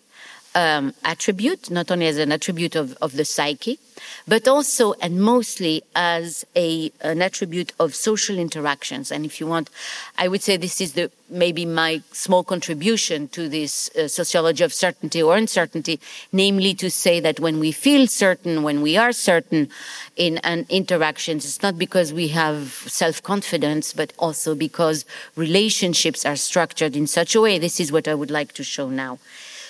um, 0.55 0.95
attribute, 1.05 1.71
not 1.71 1.91
only 1.91 2.07
as 2.07 2.19
an 2.19 2.33
attribute 2.33 2.77
of, 2.77 2.97
of 3.01 3.13
the 3.13 3.25
psyche, 3.25 3.79
but 4.27 4.47
also 4.49 4.95
and 4.95 5.21
mostly 5.21 5.83
as 5.95 6.45
a, 6.57 6.93
an 7.01 7.23
attribute 7.23 7.73
of 7.79 7.95
social 7.95 8.39
interactions. 8.39 9.11
And 9.11 9.25
if 9.25 9.41
you 9.41 9.47
want, 9.47 9.71
I 10.19 10.29
would 10.29 10.43
say 10.43 10.57
this 10.57 10.81
is 10.81 10.93
the 10.93 11.11
maybe 11.31 11.65
my 11.65 12.03
small 12.13 12.45
contribution 12.45 13.29
to 13.29 13.49
this 13.49 13.89
uh, 13.97 14.07
sociology 14.07 14.63
of 14.65 14.73
certainty 14.73 15.23
or 15.23 15.37
uncertainty, 15.37 15.99
namely 16.31 16.75
to 16.75 16.91
say 16.91 17.21
that 17.21 17.41
when 17.41 17.59
we 17.59 17.73
feel 17.73 18.07
certain, 18.07 18.63
when 18.63 18.83
we 18.83 18.97
are 18.97 19.13
certain 19.13 19.69
in 20.17 20.39
an 20.39 20.67
interactions, 20.69 21.45
it's 21.45 21.63
not 21.63 21.79
because 21.79 22.13
we 22.13 22.29
have 22.29 22.73
self-confidence, 22.87 23.95
but 23.95 24.13
also 24.19 24.55
because 24.55 25.07
relationships 25.37 26.27
are 26.27 26.37
structured 26.37 26.95
in 26.95 27.07
such 27.07 27.35
a 27.35 27.41
way. 27.41 27.59
This 27.59 27.81
is 27.81 27.91
what 27.91 28.07
I 28.07 28.15
would 28.15 28.31
like 28.31 28.53
to 28.55 28.65
show 28.65 28.91
now. 28.91 29.19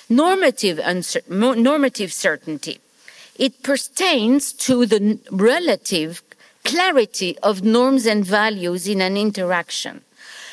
Normative, 0.09 0.81
normative 1.29 2.13
certainty 2.13 2.81
it 3.37 3.63
pertains 3.63 4.53
to 4.53 4.87
the 4.87 5.19
relative 5.31 6.23
clarity 6.65 7.39
of 7.43 7.63
norms 7.63 8.07
and 8.07 8.25
values 8.25 8.87
in 8.87 9.01
an 9.01 9.17
interaction. 9.17 10.03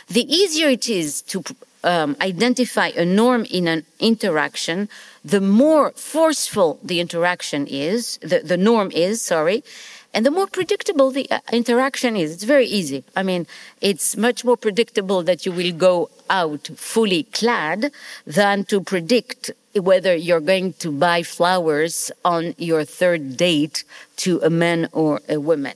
The 0.08 0.25
easier 0.34 0.70
it 0.70 0.89
is 0.89 1.22
to 1.24 1.44
um, 1.84 2.15
identify 2.20 2.88
a 2.96 3.06
norm 3.06 3.46
in 3.46 3.68
an 3.68 3.86
interaction, 4.00 4.89
the 5.24 5.41
more 5.41 5.91
forceful 5.91 6.79
the 6.84 7.00
interaction 7.00 7.68
is, 7.68 8.18
the, 8.22 8.39
the 8.39 8.58
norm 8.58 8.91
is, 8.91 9.22
sorry, 9.22 9.63
and 10.13 10.25
the 10.25 10.32
more 10.32 10.48
predictable 10.48 11.12
the 11.12 11.30
uh, 11.30 11.39
interaction 11.51 12.16
is. 12.16 12.34
It's 12.34 12.44
very 12.44 12.66
easy. 12.66 13.04
I 13.16 13.24
mean, 13.24 13.46
it's 13.80 14.18
much 14.18 14.44
more 14.44 14.58
predictable 14.58 15.22
that 15.24 15.46
you 15.46 15.51
will 15.51 15.72
go 15.72 16.10
out 16.30 16.68
fully 16.75 17.24
clad 17.24 17.92
than 18.25 18.63
to 18.66 18.82
predict 18.82 19.51
whether 19.75 20.16
you're 20.16 20.39
going 20.39 20.74
to 20.74 20.92
buy 20.92 21.22
flowers 21.24 22.12
on 22.25 22.56
your 22.58 22.84
third 22.86 23.38
date 23.38 23.84
to 24.18 24.39
a 24.42 24.50
man 24.50 24.89
or 24.92 25.22
a 25.30 25.39
woman. 25.39 25.75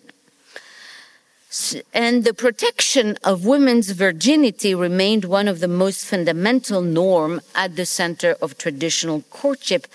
And 1.94 2.24
the 2.24 2.34
protection 2.34 3.16
of 3.24 3.46
women's 3.46 3.92
virginity 3.92 4.74
remained 4.74 5.26
one 5.26 5.48
of 5.48 5.60
the 5.60 5.68
most 5.68 6.04
fundamental 6.04 6.82
norm 6.82 7.42
at 7.54 7.76
the 7.76 7.86
center 7.86 8.36
of 8.42 8.58
traditional 8.58 9.22
courtship 9.30 9.86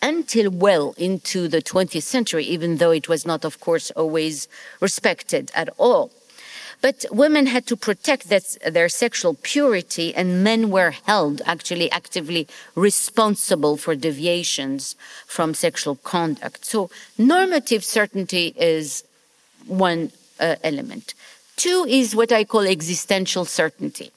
until 0.00 0.50
well 0.50 0.94
into 0.96 1.48
the 1.48 1.62
20th 1.62 2.02
century, 2.02 2.44
even 2.44 2.76
though 2.76 2.90
it 2.90 3.08
was 3.08 3.26
not, 3.26 3.44
of 3.44 3.60
course, 3.60 3.90
always 3.92 4.48
respected 4.80 5.50
at 5.54 5.68
all. 5.78 6.10
But 6.80 7.04
women 7.10 7.46
had 7.46 7.66
to 7.66 7.76
protect 7.76 8.28
their 8.28 8.88
sexual 8.88 9.34
purity, 9.34 10.14
and 10.14 10.44
men 10.44 10.70
were 10.70 10.92
held 10.92 11.42
actually 11.44 11.90
actively 11.90 12.46
responsible 12.76 13.76
for 13.76 13.96
deviations 13.96 14.94
from 15.26 15.54
sexual 15.54 15.96
conduct. 15.96 16.64
So, 16.64 16.88
normative 17.16 17.82
certainty 17.82 18.54
is 18.56 19.02
one 19.66 20.12
uh, 20.38 20.54
element. 20.62 21.14
Two 21.56 21.84
is 21.88 22.14
what 22.14 22.30
I 22.30 22.44
call 22.44 22.60
existential 22.60 23.44
certainty. 23.44 24.12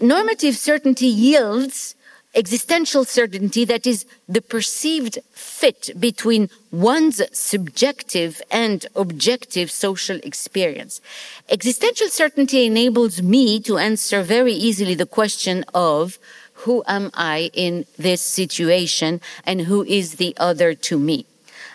Normative 0.00 0.56
certainty 0.56 1.06
yields 1.06 1.94
existential 2.34 3.04
certainty 3.04 3.64
that 3.64 3.86
is 3.86 4.06
the 4.28 4.42
perceived 4.42 5.18
fit 5.32 5.90
between 5.98 6.50
one's 6.70 7.20
subjective 7.36 8.42
and 8.50 8.86
objective 8.94 9.70
social 9.70 10.18
experience. 10.22 11.00
Existential 11.48 12.08
certainty 12.08 12.66
enables 12.66 13.22
me 13.22 13.60
to 13.60 13.78
answer 13.78 14.22
very 14.22 14.52
easily 14.52 14.94
the 14.94 15.06
question 15.06 15.64
of 15.74 16.18
who 16.64 16.82
am 16.86 17.10
I 17.14 17.50
in 17.54 17.86
this 17.96 18.20
situation 18.20 19.20
and 19.44 19.62
who 19.62 19.84
is 19.84 20.16
the 20.16 20.36
other 20.38 20.74
to 20.74 20.98
me? 20.98 21.24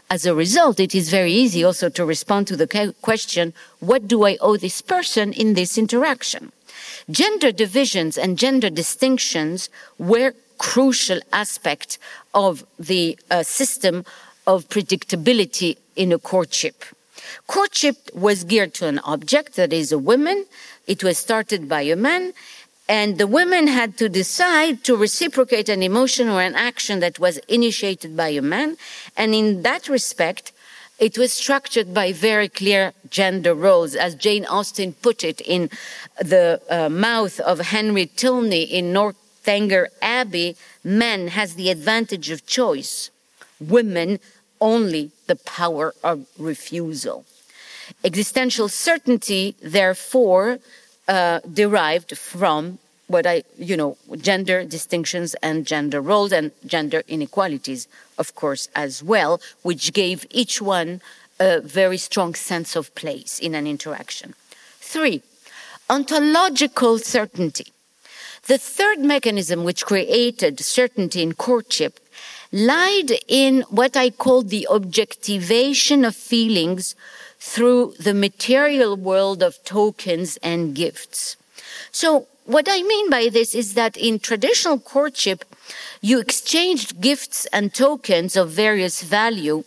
As 0.10 0.26
a 0.26 0.36
result, 0.36 0.80
it 0.80 0.94
is 0.94 1.10
very 1.10 1.32
easy 1.32 1.64
also 1.64 1.90
to 1.90 2.06
respond 2.06 2.48
to 2.48 2.58
the 2.58 2.94
question, 3.02 3.54
what 3.80 4.08
do 4.08 4.26
I 4.26 4.38
owe 4.42 4.58
this 4.58 4.82
person 4.82 5.34
in 5.34 5.56
this 5.56 5.78
interaction? 5.78 6.52
Gender 7.10 7.52
divisions 7.52 8.18
and 8.18 8.38
gender 8.38 8.70
distinctions 8.70 9.70
were 9.98 10.34
crucial 10.64 11.20
aspect 11.34 12.00
of 12.34 12.64
the 12.80 13.20
uh, 13.30 13.44
system 13.44 14.06
of 14.48 14.70
predictability 14.70 15.78
in 15.98 16.14
a 16.14 16.18
courtship. 16.18 16.86
Courtship 17.48 17.98
was 18.14 18.46
geared 18.46 18.74
to 18.74 18.88
an 18.88 19.00
object, 19.00 19.56
that 19.56 19.74
is 19.74 19.92
a 19.92 20.00
woman. 20.00 20.46
It 20.88 21.04
was 21.04 21.18
started 21.18 21.68
by 21.68 21.82
a 21.82 21.98
man, 21.98 22.32
and 22.88 23.18
the 23.18 23.28
women 23.28 23.68
had 23.68 23.98
to 23.98 24.08
decide 24.08 24.86
to 24.86 24.96
reciprocate 24.96 25.68
an 25.68 25.84
emotion 25.84 26.30
or 26.30 26.42
an 26.42 26.56
action 26.56 27.02
that 27.02 27.20
was 27.20 27.38
initiated 27.60 28.16
by 28.16 28.30
a 28.30 28.42
man. 28.42 28.78
And 29.18 29.36
in 29.36 29.64
that 29.64 29.90
respect, 29.90 30.54
it 30.98 31.18
was 31.18 31.34
structured 31.34 31.94
by 31.94 32.14
very 32.14 32.48
clear 32.48 32.94
gender 33.10 33.54
roles, 33.54 33.96
as 33.96 34.16
Jane 34.16 34.46
Austen 34.46 34.94
put 34.94 35.26
it 35.26 35.42
in 35.42 35.70
the 36.20 36.62
uh, 36.70 36.88
mouth 36.88 37.40
of 37.42 37.60
Henry 37.60 38.06
Tilney 38.06 38.64
in 38.64 38.94
North 38.94 39.18
Thanger 39.44 39.88
Abbey, 40.02 40.56
men 40.84 41.28
has 41.30 41.56
the 41.56 41.70
advantage 41.70 42.30
of 42.30 42.46
choice, 42.46 43.10
women 43.60 44.20
only 44.62 45.12
the 45.28 45.36
power 45.36 45.94
of 46.04 46.26
refusal. 46.38 47.26
Existential 48.04 48.70
certainty, 48.70 49.56
therefore, 49.62 50.60
uh, 51.08 51.40
derived 51.52 52.18
from 52.18 52.80
what 53.08 53.28
I, 53.28 53.44
you 53.58 53.76
know, 53.76 53.98
gender 54.18 54.64
distinctions 54.64 55.36
and 55.44 55.68
gender 55.68 56.00
roles 56.00 56.32
and 56.32 56.52
gender 56.66 57.04
inequalities, 57.08 57.88
of 58.18 58.34
course, 58.36 58.70
as 58.76 59.04
well, 59.04 59.42
which 59.62 59.92
gave 59.92 60.26
each 60.32 60.62
one 60.62 61.02
a 61.40 61.60
very 61.60 61.98
strong 61.98 62.34
sense 62.34 62.78
of 62.78 62.96
place 62.96 63.40
in 63.40 63.54
an 63.56 63.68
interaction. 63.68 64.34
Three, 64.80 65.22
ontological 65.90 67.00
certainty. 67.00 67.73
The 68.48 68.58
third 68.58 69.00
mechanism 69.00 69.64
which 69.64 69.86
created 69.86 70.60
certainty 70.60 71.22
in 71.22 71.34
courtship 71.34 72.02
lied 72.52 73.12
in 73.28 73.62
what 73.70 73.96
I 73.96 74.10
call 74.10 74.42
the 74.42 74.68
objectivation 74.68 76.04
of 76.04 76.14
feelings 76.14 76.94
through 77.40 77.94
the 78.00 78.14
material 78.14 78.98
world 78.98 79.42
of 79.42 79.64
tokens 79.64 80.38
and 80.44 80.76
gifts. 80.76 81.38
So 81.92 82.28
what 82.46 82.68
I 82.70 82.84
mean 82.84 83.10
by 83.10 83.30
this 83.30 83.56
is 83.56 83.76
that 83.76 83.96
in 83.96 84.20
traditional 84.20 84.78
courtship, 84.78 85.46
you 86.02 86.20
exchanged 86.20 87.00
gifts 87.00 87.46
and 87.54 87.74
tokens 87.74 88.36
of 88.36 88.50
various 88.50 89.04
value 89.04 89.64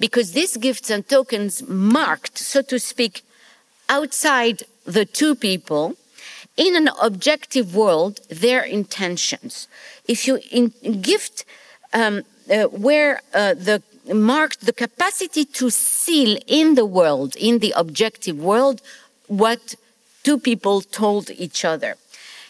because 0.00 0.32
these 0.32 0.56
gifts 0.56 0.88
and 0.88 1.06
tokens 1.06 1.62
marked, 1.68 2.38
so 2.38 2.62
to 2.62 2.78
speak, 2.78 3.22
outside 3.90 4.62
the 4.86 5.04
two 5.04 5.34
people 5.34 5.96
in 6.56 6.76
an 6.76 6.88
objective 7.00 7.74
world 7.74 8.20
their 8.28 8.62
intentions. 8.62 9.68
If 10.06 10.26
you 10.26 10.40
in, 10.50 10.72
gift 11.00 11.44
um, 11.92 12.22
uh, 12.50 12.64
where 12.64 13.20
uh, 13.32 13.54
the 13.54 13.82
marked 14.12 14.66
the 14.66 14.72
capacity 14.72 15.44
to 15.44 15.70
seal 15.70 16.38
in 16.46 16.74
the 16.74 16.84
world, 16.84 17.36
in 17.36 17.60
the 17.60 17.72
objective 17.76 18.38
world, 18.38 18.82
what 19.28 19.74
two 20.22 20.38
people 20.38 20.82
told 20.82 21.30
each 21.30 21.64
other. 21.64 21.96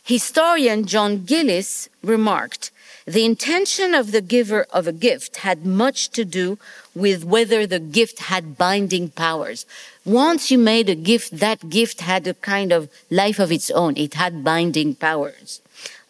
Historian 0.05 0.85
John 0.85 1.25
Gillis 1.25 1.88
remarked, 2.03 2.71
the 3.07 3.25
intention 3.25 3.95
of 3.95 4.12
the 4.12 4.23
giver 4.23 4.67
of 4.71 4.87
a 4.87 4.93
gift 4.93 5.37
had 5.38 5.67
much 5.67 6.09
to 6.11 6.25
do 6.25 6.59
with 6.95 7.23
whether 7.23 7.67
the 7.67 7.79
gift 7.79 8.19
had 8.19 8.57
binding 8.57 9.11
powers. 9.11 9.67
Once 10.07 10.51
you 10.51 10.59
made 10.59 10.88
a 10.88 10.95
gift, 10.95 11.38
that 11.38 11.69
gift 11.69 12.01
had 12.01 12.27
a 12.27 12.35
kind 12.35 12.73
of 12.73 12.88
life 13.11 13.38
of 13.38 13.53
its 13.53 13.71
own. 13.71 13.97
It 13.97 14.14
had 14.14 14.43
binding 14.43 14.95
powers. 14.95 15.61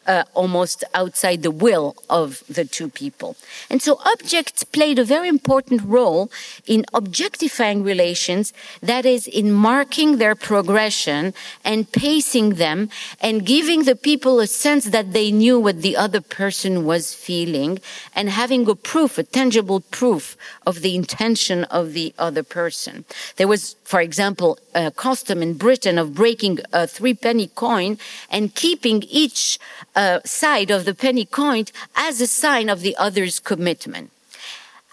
Uh, 0.06 0.24
almost 0.34 0.84
outside 0.94 1.42
the 1.42 1.50
will 1.50 1.96
of 2.08 2.42
the 2.48 2.64
two 2.64 2.88
people. 2.88 3.36
And 3.70 3.82
so 3.82 3.98
objects 4.04 4.64
played 4.64 4.98
a 4.98 5.04
very 5.04 5.28
important 5.28 5.82
role 5.82 6.30
in 6.66 6.84
objectifying 6.92 7.82
relations, 7.82 8.52
that 8.82 9.04
is, 9.06 9.26
in 9.26 9.52
marking 9.52 10.18
their 10.18 10.34
progression 10.34 11.34
and 11.64 11.90
pacing 11.90 12.54
them 12.54 12.90
and 13.20 13.46
giving 13.46 13.84
the 13.84 13.96
people 13.96 14.40
a 14.40 14.46
sense 14.46 14.86
that 14.86 15.12
they 15.12 15.30
knew 15.30 15.58
what 15.58 15.82
the 15.82 15.96
other 15.96 16.20
person 16.20 16.84
was 16.84 17.14
feeling 17.14 17.78
and 18.14 18.28
having 18.30 18.68
a 18.68 18.74
proof, 18.74 19.18
a 19.18 19.22
tangible 19.22 19.80
proof 19.80 20.36
of 20.66 20.82
the 20.82 20.94
intention 20.94 21.64
of 21.64 21.92
the 21.92 22.14
other 22.18 22.42
person. 22.42 23.04
There 23.36 23.48
was, 23.48 23.76
for 23.84 24.00
example, 24.00 24.58
a 24.74 24.90
custom 24.90 25.42
in 25.42 25.54
Britain 25.54 25.98
of 25.98 26.14
breaking 26.14 26.58
a 26.72 26.86
three 26.86 27.14
penny 27.14 27.48
coin 27.48 27.98
and 28.30 28.54
keeping 28.54 29.02
each 29.04 29.58
uh, 29.94 30.20
side 30.24 30.70
of 30.70 30.84
the 30.86 30.94
penny 30.94 31.26
coin 31.26 31.66
as 31.94 32.20
a 32.20 32.26
sign 32.26 32.68
of 32.70 32.80
the 32.80 32.96
other's 32.96 33.38
commitment. 33.38 34.10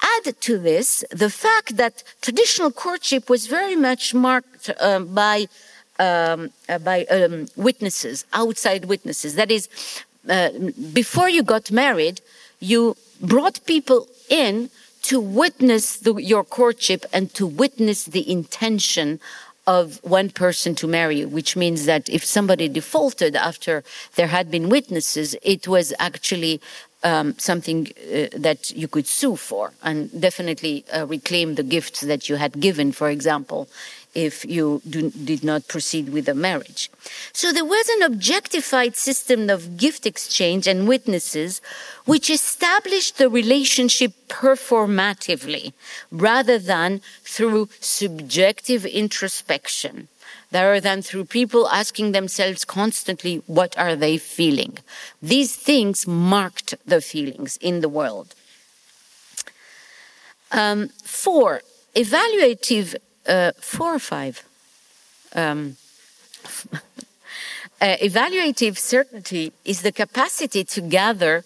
Add 0.03 0.35
to 0.41 0.57
this 0.57 1.05
the 1.11 1.29
fact 1.29 1.77
that 1.77 2.03
traditional 2.21 2.71
courtship 2.71 3.29
was 3.29 3.47
very 3.47 3.75
much 3.75 4.13
marked 4.13 4.69
um, 4.79 5.13
by 5.13 5.47
um, 5.99 6.49
uh, 6.67 6.79
by 6.79 7.05
um, 7.05 7.47
witnesses, 7.55 8.25
outside 8.33 8.85
witnesses. 8.85 9.35
That 9.35 9.51
is, 9.51 9.69
uh, 10.27 10.49
before 10.93 11.29
you 11.29 11.43
got 11.43 11.71
married, 11.71 12.21
you 12.59 12.97
brought 13.21 13.63
people 13.65 14.07
in 14.27 14.71
to 15.03 15.19
witness 15.19 15.97
the, 15.97 16.15
your 16.15 16.43
courtship 16.43 17.05
and 17.13 17.33
to 17.33 17.45
witness 17.47 18.05
the 18.05 18.29
intention 18.29 19.19
of 19.67 19.99
one 20.03 20.29
person 20.29 20.73
to 20.75 20.87
marry 20.87 21.19
you, 21.19 21.27
which 21.27 21.55
means 21.55 21.85
that 21.85 22.09
if 22.09 22.25
somebody 22.25 22.67
defaulted 22.67 23.35
after 23.35 23.83
there 24.15 24.27
had 24.27 24.49
been 24.49 24.69
witnesses, 24.69 25.35
it 25.43 25.67
was 25.67 25.93
actually 25.99 26.59
um, 27.03 27.37
something 27.37 27.87
uh, 27.87 28.27
that 28.37 28.71
you 28.71 28.87
could 28.87 29.07
sue 29.07 29.35
for 29.35 29.73
and 29.83 30.09
definitely 30.19 30.85
uh, 30.93 31.05
reclaim 31.05 31.55
the 31.55 31.63
gifts 31.63 32.01
that 32.01 32.29
you 32.29 32.35
had 32.35 32.59
given, 32.59 32.91
for 32.91 33.09
example, 33.09 33.67
if 34.13 34.45
you 34.45 34.81
do, 34.89 35.09
did 35.09 35.43
not 35.43 35.67
proceed 35.67 36.09
with 36.09 36.25
the 36.25 36.33
marriage. 36.33 36.89
So 37.33 37.51
there 37.51 37.65
was 37.65 37.87
an 37.89 38.03
objectified 38.03 38.95
system 38.95 39.49
of 39.49 39.77
gift 39.77 40.05
exchange 40.05 40.67
and 40.67 40.87
witnesses 40.87 41.61
which 42.05 42.29
established 42.29 43.17
the 43.17 43.29
relationship 43.29 44.13
performatively 44.27 45.73
rather 46.11 46.59
than 46.59 47.01
through 47.23 47.69
subjective 47.79 48.85
introspection 48.85 50.07
rather 50.51 50.81
than 50.81 51.01
through 51.01 51.25
people 51.25 51.67
asking 51.69 52.11
themselves 52.11 52.65
constantly 52.65 53.41
what 53.47 53.77
are 53.77 53.95
they 53.95 54.17
feeling 54.17 54.77
these 55.21 55.55
things 55.55 56.05
marked 56.05 56.75
the 56.85 57.01
feelings 57.01 57.57
in 57.57 57.81
the 57.81 57.89
world 57.89 58.35
um, 60.51 60.89
four 61.03 61.61
evaluative 61.95 62.95
uh, 63.27 63.51
four 63.59 63.95
or 63.95 63.99
five. 63.99 64.43
Um, 65.33 65.77
uh, 66.73 67.97
evaluative 68.01 68.77
certainty 68.77 69.53
is 69.65 69.81
the 69.81 69.91
capacity 69.91 70.63
to 70.63 70.81
gather 70.81 71.43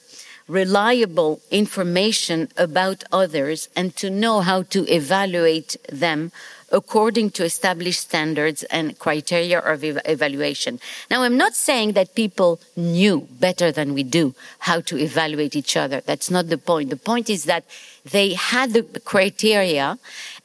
reliable 0.48 1.42
information 1.50 2.50
about 2.58 3.04
others 3.12 3.68
and 3.76 3.96
to 3.96 4.10
know 4.10 4.42
how 4.42 4.62
to 4.62 4.88
evaluate 4.94 5.76
them 5.90 6.32
according 6.72 7.30
to 7.32 7.44
established 7.44 8.02
standards 8.02 8.64
and 8.64 8.98
criteria 9.00 9.60
of 9.60 9.84
ev 9.84 10.00
evaluation. 10.06 10.80
Now, 11.10 11.24
I'm 11.24 11.38
not 11.38 11.56
saying 11.56 11.94
that 11.94 12.16
people 12.16 12.60
knew 12.76 13.28
better 13.40 13.72
than 13.72 13.94
we 13.94 14.04
do 14.04 14.36
how 14.60 14.82
to 14.82 14.98
evaluate 14.98 15.56
each 15.56 15.78
other. 15.78 16.02
That's 16.02 16.30
not 16.30 16.50
the 16.50 16.58
point. 16.58 16.90
The 16.90 16.98
point 16.98 17.30
is 17.30 17.46
that 17.46 17.66
they 18.12 18.34
had 18.34 18.74
the 18.74 18.84
criteria 18.84 19.98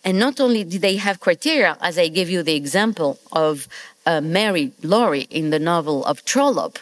and 0.04 0.18
not 0.18 0.40
only 0.40 0.64
did 0.64 0.82
they 0.82 0.96
have 0.96 1.20
criteria, 1.20 1.76
as 1.80 1.98
I 1.98 2.08
gave 2.08 2.30
you 2.30 2.42
the 2.42 2.54
example 2.54 3.18
of 3.32 3.68
uh, 4.06 4.20
Mary 4.20 4.72
Lawrie 4.82 5.28
in 5.30 5.50
the 5.50 5.58
novel 5.58 6.04
of 6.04 6.24
Trollope, 6.24 6.78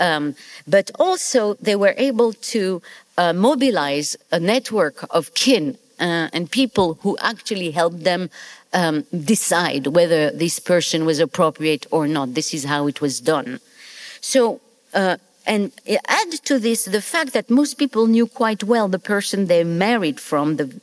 um, 0.00 0.34
but 0.66 0.90
also 0.98 1.54
they 1.54 1.76
were 1.76 1.94
able 1.96 2.32
to 2.32 2.82
uh, 3.16 3.32
mobilize 3.32 4.16
a 4.32 4.40
network 4.40 5.06
of 5.10 5.34
kin 5.34 5.78
uh, 6.00 6.28
and 6.32 6.50
people 6.50 6.94
who 7.02 7.16
actually 7.20 7.70
helped 7.70 8.02
them 8.02 8.30
um, 8.72 9.04
decide 9.24 9.86
whether 9.88 10.30
this 10.30 10.58
person 10.58 11.04
was 11.04 11.20
appropriate 11.20 11.86
or 11.90 12.08
not. 12.08 12.34
This 12.34 12.52
is 12.52 12.64
how 12.64 12.88
it 12.88 13.00
was 13.00 13.20
done. 13.20 13.60
So, 14.20 14.60
uh, 14.94 15.18
and 15.46 15.72
add 16.08 16.30
to 16.44 16.58
this 16.58 16.86
the 16.86 17.02
fact 17.02 17.34
that 17.34 17.50
most 17.50 17.74
people 17.74 18.06
knew 18.06 18.26
quite 18.26 18.64
well 18.64 18.88
the 18.88 18.98
person 18.98 19.46
they 19.46 19.62
married 19.62 20.18
from, 20.18 20.56
the, 20.56 20.80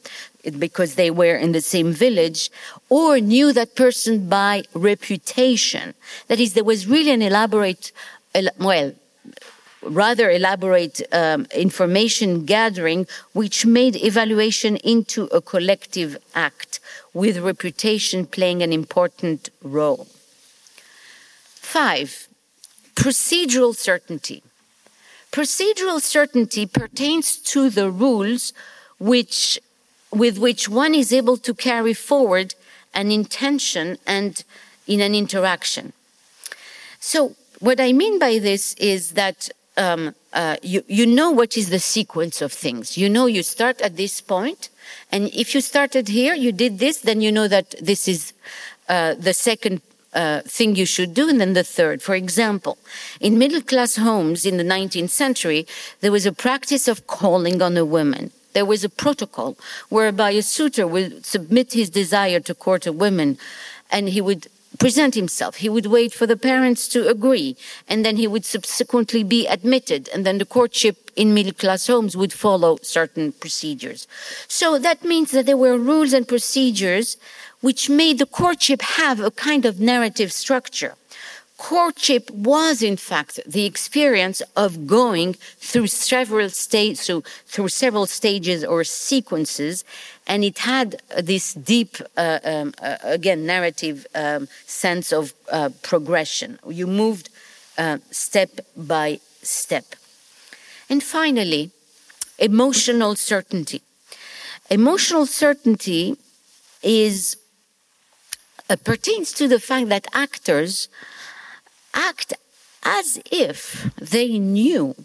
because 0.58 0.96
they 0.96 1.12
were 1.12 1.36
in 1.36 1.52
the 1.52 1.62
same 1.62 1.92
village 1.92 2.50
or 2.90 3.20
knew 3.20 3.54
that 3.54 3.76
person 3.76 4.28
by 4.28 4.64
reputation. 4.74 5.94
That 6.28 6.40
is, 6.40 6.54
there 6.54 6.64
was 6.64 6.88
really 6.88 7.12
an 7.12 7.22
elaborate, 7.22 7.92
well, 8.60 8.94
rather 9.82 10.30
elaborate 10.30 11.02
um, 11.12 11.48
information 11.56 12.46
gathering, 12.46 13.08
which 13.34 13.66
made 13.66 13.96
evaluation 13.96 14.78
into 14.78 15.26
a 15.26 15.42
collective 15.42 16.18
act, 16.36 16.80
with 17.14 17.40
reputation 17.40 18.26
playing 18.26 18.64
an 18.64 18.72
important 18.72 19.50
role. 19.62 20.08
Five, 21.56 22.28
procedural 22.96 23.76
certainty. 23.76 24.44
Procedural 25.32 26.02
certainty 26.02 26.66
pertains 26.66 27.38
to 27.38 27.70
the 27.70 27.90
rules 27.90 28.54
which 29.00 29.60
with 30.12 30.38
which 30.38 30.68
one 30.68 30.94
is 30.94 31.14
able 31.14 31.38
to 31.38 31.54
carry 31.54 31.94
forward 31.94 32.56
an 32.94 33.12
intention 33.12 33.98
and 34.06 34.44
in 34.88 35.00
an 35.00 35.16
interaction. 35.16 35.94
So, 37.00 37.36
what 37.60 37.80
I 37.80 37.94
mean 37.94 38.20
by 38.20 38.40
this 38.40 38.74
is 38.76 39.12
that 39.12 39.50
um, 39.78 40.16
uh, 40.34 40.58
you, 40.62 40.84
you 40.88 41.06
know 41.06 41.32
what 41.32 41.56
is 41.56 41.70
the 41.70 41.80
sequence 41.80 42.42
of 42.42 42.52
things. 42.52 42.98
You 42.98 43.10
know 43.10 43.26
you 43.26 43.44
start 43.44 43.82
at 43.82 43.98
this 43.98 44.20
point, 44.20 44.70
and 45.12 45.30
if 45.34 45.56
you 45.56 45.62
started 45.62 46.10
here, 46.10 46.34
you 46.34 46.52
did 46.52 46.80
this, 46.80 46.98
then 46.98 47.22
you 47.22 47.32
know 47.32 47.48
that 47.48 47.76
this 47.82 48.08
is 48.08 48.34
uh, 48.90 49.14
the 49.14 49.34
second 49.34 49.82
uh, 50.14 50.42
thing 50.42 50.76
you 50.76 50.86
should 50.86 51.14
do, 51.14 51.30
and 51.30 51.40
then 51.40 51.54
the 51.54 51.64
third. 51.64 52.02
For 52.02 52.16
example, 52.16 52.78
in 53.20 53.38
middle 53.38 53.62
class 53.62 53.96
homes 53.96 54.46
in 54.46 54.58
the 54.58 54.64
19th 54.64 55.10
century, 55.10 55.66
there 56.02 56.12
was 56.12 56.26
a 56.26 56.34
practice 56.34 56.88
of 56.88 57.08
calling 57.08 57.62
on 57.62 57.78
a 57.78 57.86
woman 57.86 58.32
there 58.54 58.66
was 58.66 58.84
a 58.84 58.90
protocol 58.90 59.58
whereby 59.90 60.32
a 60.32 60.42
suitor 60.42 60.88
would 60.88 61.26
submit 61.26 61.74
his 61.74 61.90
desire 61.90 62.40
to 62.42 62.54
court 62.54 62.86
a 62.86 62.94
woman 62.94 63.38
and 63.92 64.10
he 64.10 64.22
would 64.22 64.48
present 64.80 65.16
himself. 65.16 65.58
He 65.58 65.70
would 65.70 65.86
wait 65.86 66.14
for 66.14 66.26
the 66.26 66.38
parents 66.38 66.88
to 66.90 67.08
agree, 67.08 67.58
and 67.88 68.06
then 68.06 68.16
he 68.16 68.28
would 68.28 68.46
subsequently 68.46 69.24
be 69.24 69.46
admitted, 69.46 70.10
and 70.14 70.26
then 70.26 70.38
the 70.38 70.46
courtship 70.46 71.12
in 71.16 71.34
middle 71.34 71.54
class 71.54 71.88
homes 71.88 72.16
would 72.16 72.34
follow 72.34 72.80
certain 72.82 73.34
procedures. 73.34 74.08
So 74.48 74.80
that 74.80 75.04
means 75.04 75.32
that 75.32 75.46
there 75.46 75.58
were 75.58 75.78
rules 75.78 76.14
and 76.14 76.28
procedures 76.28 77.18
which 77.60 77.90
made 77.90 78.18
the 78.18 78.26
courtship 78.26 78.82
have 78.82 79.20
a 79.20 79.30
kind 79.30 79.66
of 79.66 79.80
narrative 79.80 80.32
structure 80.32 80.96
courtship 81.70 82.26
was 82.32 82.82
in 82.82 82.98
fact 82.98 83.40
the 83.46 83.66
experience 83.66 84.40
of 84.56 84.88
going 84.88 85.36
through 85.70 85.86
several 85.86 86.50
stages 86.50 87.02
so 87.02 87.22
through 87.52 87.70
several 87.84 88.06
stages 88.08 88.60
or 88.64 88.84
sequences 88.84 89.86
and 90.32 90.44
it 90.44 90.60
had 90.60 91.02
this 91.22 91.54
deep 91.54 91.98
uh, 92.18 92.40
um, 92.44 92.74
uh, 92.82 92.98
again 93.04 93.46
narrative 93.46 94.08
um, 94.16 94.48
sense 94.66 95.12
of 95.12 95.34
uh, 95.52 95.70
progression. 95.82 96.60
You 96.68 96.88
moved 96.88 97.30
uh, 97.78 97.98
step 98.12 98.52
by 98.76 99.20
step. 99.42 99.86
And 100.90 101.04
finally 101.04 101.72
emotional 102.40 103.16
certainty. 103.16 103.82
Emotional 104.70 105.26
certainty 105.26 106.18
is 106.82 107.38
uh, 108.70 108.76
pertains 108.78 109.32
to 109.34 109.48
the 109.48 109.60
fact 109.60 109.90
that 109.90 110.08
actors 110.14 110.88
act 111.94 112.34
as 112.84 113.20
if 113.32 113.90
they 113.96 114.40
knew, 114.40 114.96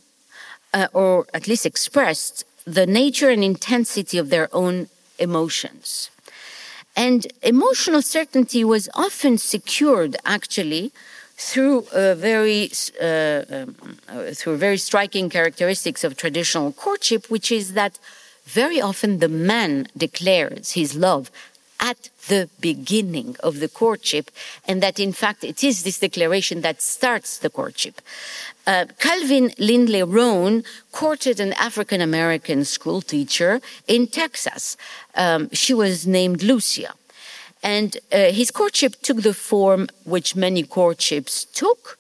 uh, 0.73 0.89
or 0.93 1.27
at 1.35 1.47
least 1.47 1.67
expressed, 1.67 2.45
the 2.65 2.87
nature 2.87 3.31
and 3.31 3.45
intensity 3.45 4.19
of 4.19 4.31
their 4.31 4.49
own 4.53 4.89
emotions. 5.19 6.11
And 6.97 7.27
emotional 7.43 8.03
certainty 8.03 8.65
was 8.65 8.89
often 8.95 9.39
secured, 9.39 10.17
actually, 10.25 10.93
through 11.37 11.87
a 11.93 12.15
very 12.15 12.71
uh, 13.01 13.43
um, 13.51 13.77
uh, 14.09 14.33
through 14.33 14.57
very 14.57 14.79
striking 14.79 15.29
characteristics 15.29 16.03
of 16.03 16.17
traditional 16.17 16.73
courtship, 16.73 17.29
which 17.29 17.53
is 17.53 17.75
that 17.75 17.99
very 18.45 18.81
often 18.81 19.19
the 19.19 19.29
man 19.29 19.87
declares 19.97 20.73
his 20.73 20.95
love 20.95 21.31
at 21.79 22.09
the 22.29 22.49
beginning 22.61 23.37
of 23.43 23.61
the 23.61 23.69
courtship, 23.69 24.31
and 24.67 24.83
that 24.83 24.99
in 24.99 25.13
fact 25.13 25.45
it 25.45 25.63
is 25.65 25.83
this 25.83 25.99
declaration 25.99 26.61
that 26.61 26.83
starts 26.83 27.39
the 27.39 27.51
courtship. 27.51 28.01
Uh, 28.67 28.87
Calvin 28.99 29.53
Lindley 29.59 30.03
Rhone 30.03 30.65
courted 30.91 31.39
an 31.41 31.53
African 31.55 32.01
American 32.01 32.65
school 32.65 33.01
teacher 33.01 33.61
in 33.87 34.07
Texas. 34.07 34.77
Um, 35.15 35.49
she 35.53 35.73
was 35.75 36.07
named 36.07 36.43
Lucia. 36.43 36.93
And 37.63 37.97
uh, 38.13 38.31
his 38.33 38.51
courtship 38.51 38.97
took 39.03 39.23
the 39.23 39.35
form 39.35 39.89
which 40.05 40.37
many 40.37 40.63
courtships 40.63 41.45
took 41.45 41.99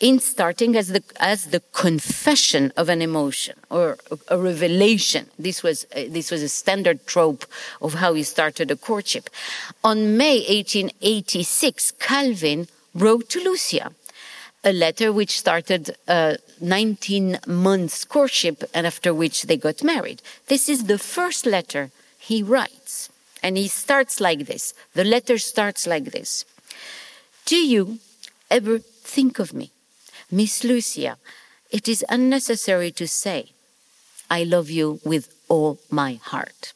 in 0.00 0.18
starting 0.18 0.76
as 0.76 0.88
the 0.88 1.02
as 1.20 1.46
the 1.46 1.60
confession 1.72 2.72
of 2.76 2.88
an 2.88 3.02
emotion 3.02 3.56
or 3.70 3.98
a, 4.28 4.38
revelation. 4.38 5.26
This 5.38 5.62
was 5.62 5.86
uh, 5.94 6.04
this 6.08 6.30
was 6.30 6.42
a 6.42 6.48
standard 6.48 7.06
trope 7.06 7.44
of 7.82 7.94
how 7.94 8.14
he 8.14 8.22
started 8.22 8.70
a 8.70 8.76
courtship. 8.76 9.28
On 9.84 10.16
May 10.16 10.38
1886, 10.38 11.92
Calvin 12.00 12.66
wrote 12.94 13.28
to 13.28 13.40
Lucia 13.40 13.92
a 14.64 14.72
letter 14.72 15.12
which 15.12 15.38
started 15.38 15.96
a 16.06 16.36
19 16.60 17.38
months 17.46 18.04
courtship 18.04 18.62
and 18.74 18.86
after 18.86 19.14
which 19.14 19.44
they 19.44 19.56
got 19.56 19.82
married. 19.82 20.20
This 20.48 20.68
is 20.68 20.84
the 20.84 20.98
first 20.98 21.46
letter 21.46 21.90
he 22.18 22.42
writes. 22.42 23.08
And 23.42 23.56
he 23.56 23.68
starts 23.68 24.20
like 24.20 24.44
this. 24.44 24.74
The 24.92 25.04
letter 25.04 25.38
starts 25.38 25.86
like 25.86 26.12
this. 26.12 26.44
Do 27.46 27.56
you 27.56 27.98
ever 28.50 28.78
think 28.78 29.38
of 29.38 29.54
me? 29.54 29.70
Miss 30.30 30.62
Lucia, 30.62 31.16
it 31.70 31.88
is 31.88 32.04
unnecessary 32.08 32.90
to 32.92 33.06
say, 33.06 33.52
I 34.30 34.44
love 34.44 34.70
you 34.70 35.00
with 35.04 35.34
all 35.48 35.80
my 35.90 36.20
heart. 36.22 36.72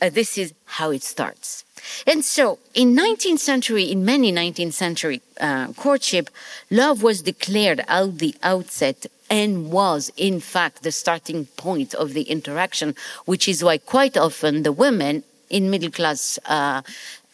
Uh, 0.00 0.08
this 0.08 0.38
is 0.38 0.54
how 0.64 0.90
it 0.90 1.02
starts. 1.02 1.64
And 2.06 2.24
so, 2.24 2.58
in 2.74 2.96
19th 2.96 3.40
century, 3.40 3.84
in 3.84 4.04
many 4.04 4.32
19th 4.32 4.72
century 4.72 5.20
uh, 5.40 5.72
courtship, 5.72 6.30
love 6.70 7.02
was 7.02 7.22
declared 7.22 7.80
at 7.88 8.18
the 8.18 8.34
outset 8.42 9.06
and 9.28 9.70
was, 9.70 10.10
in 10.16 10.40
fact, 10.40 10.82
the 10.82 10.92
starting 10.92 11.46
point 11.56 11.94
of 11.94 12.14
the 12.14 12.22
interaction, 12.22 12.94
which 13.26 13.48
is 13.48 13.62
why 13.62 13.78
quite 13.78 14.16
often 14.16 14.62
the 14.62 14.72
women 14.72 15.22
in 15.50 15.70
middle 15.70 15.90
class 15.90 16.38
uh, 16.46 16.82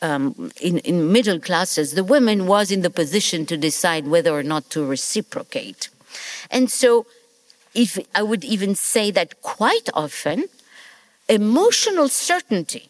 um, 0.02 0.50
in, 0.60 0.78
in 0.78 1.12
middle 1.12 1.40
classes, 1.40 1.92
the 1.92 2.04
women 2.04 2.46
was 2.46 2.70
in 2.70 2.82
the 2.82 2.90
position 2.90 3.46
to 3.46 3.56
decide 3.56 4.06
whether 4.06 4.32
or 4.32 4.42
not 4.42 4.70
to 4.70 4.84
reciprocate. 4.84 5.88
And 6.50 6.70
so, 6.70 7.06
if 7.74 7.98
I 8.14 8.22
would 8.22 8.44
even 8.44 8.74
say 8.74 9.10
that 9.10 9.42
quite 9.42 9.88
often, 9.94 10.44
emotional 11.28 12.08
certainty 12.08 12.88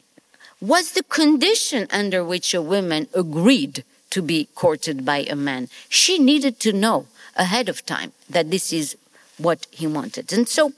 was 0.60 0.92
the 0.92 1.02
condition 1.04 1.86
under 1.90 2.24
which 2.24 2.54
a 2.54 2.62
woman 2.62 3.08
agreed 3.14 3.84
to 4.10 4.22
be 4.22 4.48
courted 4.54 5.04
by 5.04 5.18
a 5.18 5.36
man. 5.36 5.68
She 5.88 6.18
needed 6.18 6.60
to 6.60 6.72
know 6.72 7.06
ahead 7.36 7.68
of 7.68 7.84
time 7.84 8.12
that 8.28 8.50
this 8.50 8.72
is 8.72 8.96
what 9.38 9.66
he 9.70 9.86
wanted. 9.86 10.32
And 10.32 10.48
so 10.48 10.72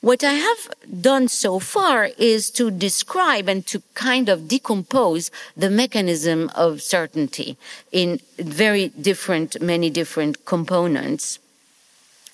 what 0.00 0.22
I 0.22 0.34
have 0.34 0.68
done 1.00 1.28
so 1.28 1.58
far 1.58 2.10
is 2.18 2.50
to 2.52 2.70
describe 2.70 3.48
and 3.48 3.66
to 3.66 3.82
kind 3.94 4.28
of 4.28 4.48
decompose 4.48 5.30
the 5.56 5.70
mechanism 5.70 6.50
of 6.54 6.82
certainty 6.82 7.56
in 7.92 8.20
very 8.38 8.88
different, 8.88 9.60
many 9.60 9.90
different 9.90 10.44
components. 10.44 11.38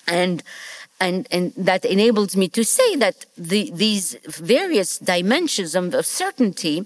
And 0.07 0.43
and, 0.99 1.27
and 1.31 1.53
that 1.57 1.83
enables 1.83 2.37
me 2.37 2.47
to 2.49 2.63
say 2.63 2.95
that 2.95 3.25
the, 3.37 3.71
these 3.73 4.15
various 4.25 4.97
dimensions 4.97 5.75
of 5.75 6.05
certainty 6.05 6.85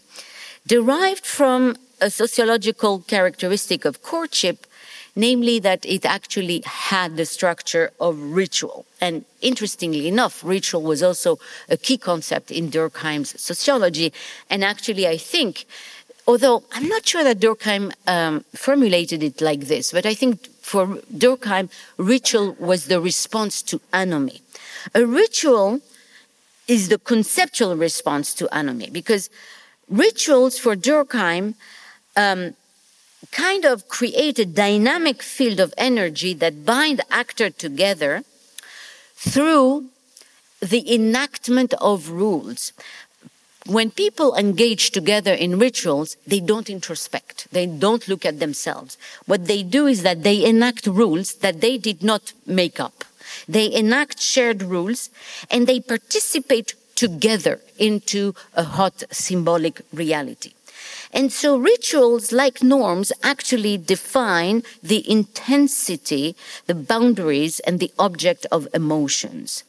derived 0.65 1.25
from 1.25 1.77
a 2.01 2.09
sociological 2.09 2.99
characteristic 2.99 3.85
of 3.85 4.01
courtship 4.01 4.66
namely 5.17 5.57
that 5.57 5.83
it 5.83 6.05
actually 6.05 6.61
had 6.63 7.17
the 7.17 7.25
structure 7.25 7.91
of 7.99 8.21
ritual. 8.21 8.85
And 9.01 9.25
interestingly 9.41 10.07
enough, 10.07 10.43
ritual 10.43 10.83
was 10.83 11.01
also 11.01 11.39
a 11.67 11.75
key 11.75 11.97
concept 11.97 12.51
in 12.51 12.69
Durkheim's 12.69 13.41
sociology. 13.41 14.13
And 14.51 14.63
actually, 14.63 15.07
I 15.07 15.17
think, 15.17 15.65
although 16.27 16.63
I'm 16.71 16.87
not 16.87 17.05
sure 17.05 17.23
that 17.23 17.39
Durkheim 17.39 17.91
um, 18.05 18.45
formulated 18.53 19.23
it 19.23 19.41
like 19.41 19.61
this, 19.61 19.91
but 19.91 20.05
I 20.05 20.13
think 20.13 20.45
for 20.61 20.85
Durkheim, 21.11 21.69
ritual 21.97 22.55
was 22.59 22.85
the 22.85 23.01
response 23.01 23.63
to 23.63 23.81
anomie. 23.91 24.41
A 24.93 25.03
ritual 25.03 25.81
is 26.67 26.89
the 26.89 26.99
conceptual 26.99 27.75
response 27.75 28.35
to 28.35 28.47
anomie 28.55 28.91
because 28.91 29.31
rituals 29.89 30.59
for 30.59 30.75
Durkheim 30.75 31.55
um, 32.15 32.53
kind 33.31 33.65
of 33.65 33.87
create 33.87 34.39
a 34.39 34.45
dynamic 34.45 35.21
field 35.21 35.59
of 35.59 35.73
energy 35.77 36.33
that 36.33 36.65
bind 36.65 37.01
actor 37.11 37.49
together 37.49 38.23
through 39.15 39.85
the 40.59 40.93
enactment 40.93 41.73
of 41.75 42.09
rules. 42.09 42.73
When 43.65 43.91
people 43.91 44.33
engage 44.35 44.91
together 44.91 45.33
in 45.33 45.59
rituals, 45.59 46.15
they 46.25 46.39
don't 46.39 46.69
introspect. 46.69 47.47
They 47.51 47.65
don't 47.65 48.07
look 48.07 48.25
at 48.25 48.39
themselves. 48.39 48.97
What 49.25 49.47
they 49.47 49.61
do 49.61 49.87
is 49.87 50.03
that 50.03 50.23
they 50.23 50.45
enact 50.45 50.87
rules 50.87 51.35
that 51.35 51.59
they 51.59 51.77
did 51.77 52.01
not 52.01 52.33
make 52.45 52.79
up. 52.79 53.03
They 53.47 53.71
enact 53.73 54.21
shared 54.21 54.63
rules 54.63 55.09
and 55.51 55.67
they 55.67 55.79
participate 55.81 56.75
together 56.95 57.59
into 57.77 58.33
a 58.55 58.63
hot 58.63 59.03
symbolic 59.11 59.81
reality. 59.93 60.53
And 61.17 61.33
so 61.33 61.57
rituals, 61.57 62.31
like 62.31 62.61
norms, 62.61 63.11
actually 63.23 63.75
define 63.79 64.61
the 64.83 65.01
intensity, 65.09 66.35
the 66.67 66.75
boundaries, 66.75 67.59
and 67.61 67.79
the 67.79 67.91
object 67.97 68.45
of 68.51 68.67
emotions. 68.71 69.63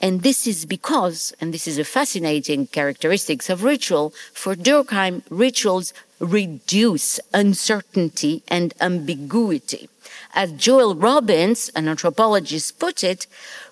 And 0.00 0.22
this 0.22 0.46
is 0.46 0.64
because, 0.64 1.34
and 1.42 1.52
this 1.52 1.68
is 1.68 1.76
a 1.76 1.84
fascinating 1.84 2.68
characteristics 2.68 3.50
of 3.50 3.64
ritual, 3.64 4.14
for 4.32 4.54
Durkheim, 4.54 5.20
rituals 5.28 5.92
reduce 6.20 7.20
uncertainty 7.34 8.42
and 8.48 8.72
ambiguity. 8.80 9.90
As 10.32 10.52
Joel 10.52 10.94
Robbins, 10.94 11.68
an 11.76 11.86
anthropologist, 11.86 12.78
put 12.78 13.04
it, 13.04 13.26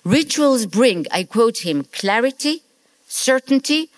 rituals 0.05 0.66
bring, 0.66 1.07
I 1.11 1.25
quote 1.25 1.64
him, 1.64 1.85
clarity, 1.85 2.61
certainty, 3.09 3.88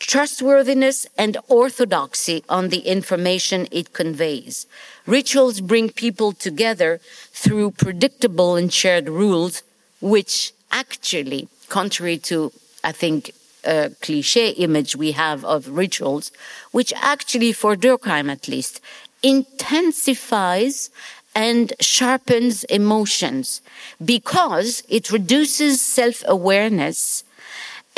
trustworthiness 0.00 1.06
and 1.16 1.36
orthodoxy 1.48 2.42
on 2.48 2.70
the 2.70 2.80
information 2.80 3.68
it 3.70 3.92
conveys. 3.92 4.66
Rituals 5.06 5.60
bring 5.60 5.90
people 5.90 6.32
together 6.32 6.98
through 7.32 7.70
predictable 7.72 8.56
and 8.56 8.72
shared 8.72 9.08
rules, 9.08 9.62
which 10.00 10.52
actually, 10.72 11.48
contrary 11.68 12.18
to, 12.18 12.50
I 12.82 12.92
think, 12.92 13.32
a 13.64 13.90
cliche 14.00 14.50
image 14.50 14.96
we 14.96 15.12
have 15.12 15.44
of 15.44 15.68
rituals, 15.68 16.32
which 16.72 16.92
actually, 16.96 17.52
for 17.52 17.76
Durkheim 17.76 18.30
at 18.30 18.48
least, 18.48 18.80
intensifies 19.22 20.90
and 21.34 21.72
sharpens 21.78 22.64
emotions 22.64 23.60
because 24.04 24.82
it 24.88 25.12
reduces 25.12 25.80
self 25.80 26.24
awareness 26.26 27.22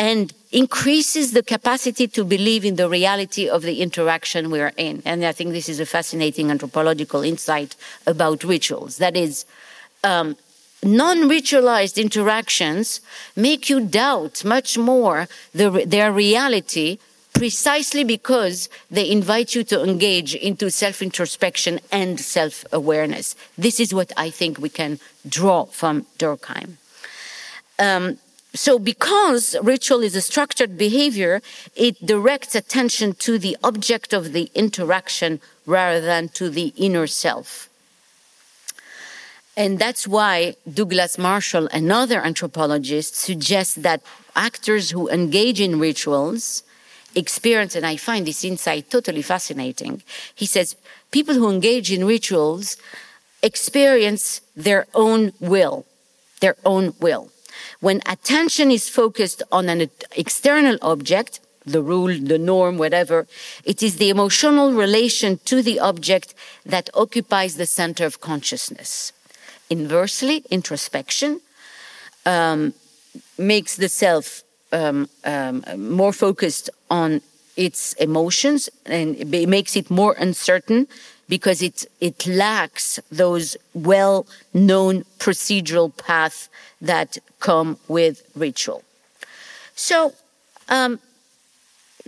and 0.02 0.32
increases 0.50 1.30
the 1.30 1.44
capacity 1.44 2.08
to 2.08 2.24
believe 2.24 2.64
in 2.64 2.74
the 2.74 2.88
reality 2.88 3.48
of 3.48 3.62
the 3.62 3.80
interaction 3.80 4.50
we 4.50 4.60
are 4.60 4.72
in. 4.76 5.00
And 5.04 5.24
I 5.24 5.30
think 5.30 5.52
this 5.52 5.68
is 5.68 5.78
a 5.78 5.86
fascinating 5.86 6.50
anthropological 6.50 7.22
insight 7.22 7.76
about 8.04 8.42
rituals. 8.42 8.96
That 8.96 9.16
is, 9.16 9.44
um, 10.02 10.36
non 10.82 11.18
ritualized 11.36 12.02
interactions 12.02 13.00
make 13.36 13.70
you 13.70 13.78
doubt 14.02 14.44
much 14.44 14.76
more 14.76 15.28
the, 15.54 15.70
their 15.86 16.10
reality 16.10 16.98
precisely 17.32 18.02
because 18.02 18.68
they 18.90 19.08
invite 19.08 19.54
you 19.54 19.62
to 19.62 19.84
engage 19.84 20.34
into 20.34 20.68
self 20.68 21.00
introspection 21.00 21.78
and 21.92 22.18
self 22.18 22.64
awareness. 22.72 23.36
This 23.56 23.78
is 23.78 23.94
what 23.94 24.10
I 24.16 24.30
think 24.30 24.58
we 24.58 24.68
can 24.68 24.98
draw 25.28 25.66
from 25.66 26.06
Durkheim. 26.18 26.70
Um, 27.78 28.18
so 28.54 28.78
because 28.78 29.56
ritual 29.62 30.02
is 30.02 30.14
a 30.14 30.20
structured 30.20 30.76
behavior, 30.76 31.40
it 31.74 32.04
directs 32.04 32.54
attention 32.54 33.14
to 33.14 33.38
the 33.38 33.56
object 33.64 34.12
of 34.12 34.32
the 34.32 34.50
interaction 34.54 35.40
rather 35.64 36.00
than 36.00 36.28
to 36.30 36.50
the 36.50 36.72
inner 36.76 37.06
self. 37.06 37.70
And 39.56 39.78
that's 39.78 40.06
why 40.08 40.56
Douglas 40.70 41.18
Marshall 41.18 41.68
and 41.72 41.92
other 41.92 42.20
anthropologists 42.20 43.18
suggest 43.18 43.82
that 43.82 44.02
actors 44.34 44.90
who 44.90 45.08
engage 45.08 45.60
in 45.60 45.78
rituals 45.78 46.62
experience, 47.14 47.74
and 47.74 47.84
I 47.84 47.96
find 47.96 48.26
this 48.26 48.44
insight 48.44 48.90
totally 48.90 49.22
fascinating. 49.22 50.02
He 50.34 50.46
says 50.46 50.76
people 51.10 51.34
who 51.34 51.50
engage 51.50 51.92
in 51.92 52.06
rituals 52.06 52.76
experience 53.42 54.40
their 54.56 54.86
own 54.94 55.32
will, 55.40 55.84
their 56.40 56.56
own 56.64 56.94
will. 57.00 57.31
When 57.80 58.00
attention 58.06 58.70
is 58.70 58.88
focused 58.88 59.42
on 59.50 59.68
an 59.68 59.90
external 60.16 60.78
object, 60.82 61.40
the 61.64 61.82
rule, 61.82 62.16
the 62.18 62.38
norm, 62.38 62.78
whatever. 62.78 63.26
It 63.64 63.82
is 63.82 63.96
the 63.96 64.10
emotional 64.10 64.72
relation 64.72 65.38
to 65.44 65.62
the 65.62 65.78
object 65.80 66.34
that 66.66 66.90
occupies 66.94 67.56
the 67.56 67.66
center 67.66 68.04
of 68.04 68.20
consciousness. 68.20 69.12
Inversely, 69.70 70.44
introspection 70.50 71.40
um, 72.26 72.74
makes 73.38 73.76
the 73.76 73.88
self 73.88 74.42
um, 74.72 75.08
um, 75.24 75.64
more 75.76 76.12
focused 76.12 76.70
on 76.90 77.20
its 77.56 77.92
emotions 77.94 78.68
and 78.86 79.16
it 79.16 79.48
makes 79.48 79.76
it 79.76 79.90
more 79.90 80.14
uncertain 80.18 80.86
because 81.28 81.62
it, 81.62 81.86
it 82.00 82.26
lacks 82.26 82.98
those 83.10 83.56
well 83.74 84.26
known 84.52 85.04
procedural 85.18 85.96
paths 85.96 86.48
that 86.80 87.18
come 87.40 87.78
with 87.88 88.22
ritual. 88.34 88.82
So, 89.74 90.12
um, 90.68 91.00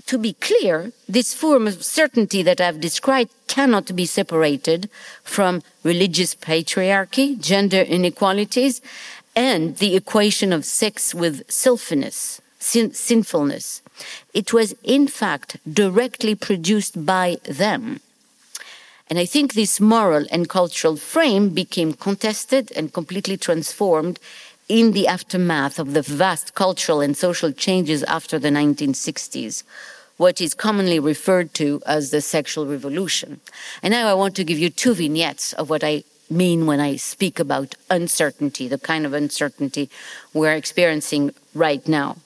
to 0.07 0.19
be 0.19 0.35
clear, 0.35 0.93
this 1.09 1.33
form 1.33 1.67
of 1.67 1.83
certainty 1.85 2.43
that 2.43 2.61
I've 2.61 2.81
described 2.81 3.31
cannot 3.47 3.97
be 3.97 4.05
separated 4.05 4.91
from 5.23 5.63
religious 5.83 6.35
patriarchy, 6.35 7.41
gender 7.41 7.81
inequalities, 7.81 8.83
and 9.35 9.77
the 9.79 9.97
equation 9.97 10.53
of 10.53 10.65
sex 10.65 11.15
with 11.15 11.47
selfness, 11.49 12.41
sin- 12.65 12.95
sinfulness. 12.95 13.83
It 14.33 14.53
was, 14.53 14.75
in 14.83 15.07
fact, 15.07 15.59
directly 15.71 16.35
produced 16.35 17.05
by 17.05 17.37
them. 17.45 18.01
And 19.09 19.19
I 19.19 19.27
think 19.27 19.53
this 19.53 19.81
moral 19.81 20.25
and 20.31 20.49
cultural 20.49 20.97
frame 20.97 21.51
became 21.51 21.93
contested 21.93 22.73
and 22.75 22.93
completely 22.93 23.37
transformed 23.37 24.19
in 24.67 24.93
the 24.93 25.07
aftermath 25.07 25.79
of 25.79 25.93
the 25.93 26.01
vast 26.01 26.55
cultural 26.55 27.03
and 27.03 27.15
social 27.15 27.53
changes 27.53 28.03
after 28.05 28.39
the 28.39 28.49
1960s, 28.49 29.63
what 30.17 30.41
is 30.41 30.55
commonly 30.55 30.99
referred 30.99 31.53
to 31.53 31.83
as 31.85 32.11
the 32.11 32.23
sexual 32.23 32.67
revolution. 32.67 33.41
And 33.83 33.93
now 33.93 34.09
I 34.09 34.15
want 34.15 34.35
to 34.37 34.45
give 34.45 34.59
you 34.59 34.71
two 34.71 34.95
vignettes 34.95 35.53
of 35.53 35.69
what 35.69 35.85
I 35.85 36.05
mean 36.31 36.65
when 36.65 36.81
I 36.81 36.97
speak 36.97 37.39
about 37.39 37.75
uncertainty, 37.91 38.69
the 38.69 38.79
kind 38.79 39.05
of 39.05 39.13
uncertainty 39.13 39.91
we're 40.33 40.55
experiencing 40.55 41.35
right 41.55 41.87
now. 41.87 42.17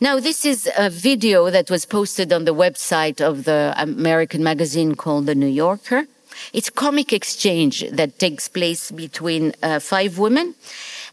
Now, 0.00 0.20
this 0.20 0.44
is 0.44 0.68
a 0.76 0.90
video 0.90 1.50
that 1.50 1.70
was 1.70 1.84
posted 1.86 2.32
on 2.32 2.44
the 2.44 2.54
website 2.54 3.20
of 3.20 3.44
the 3.44 3.74
American 3.76 4.42
magazine 4.42 4.94
called 4.94 5.26
The 5.26 5.34
New 5.34 5.46
Yorker. 5.46 6.06
It's 6.52 6.70
comic 6.70 7.12
exchange 7.12 7.88
that 7.90 8.18
takes 8.18 8.48
place 8.48 8.90
between 8.90 9.52
uh, 9.62 9.78
five 9.78 10.18
women. 10.18 10.54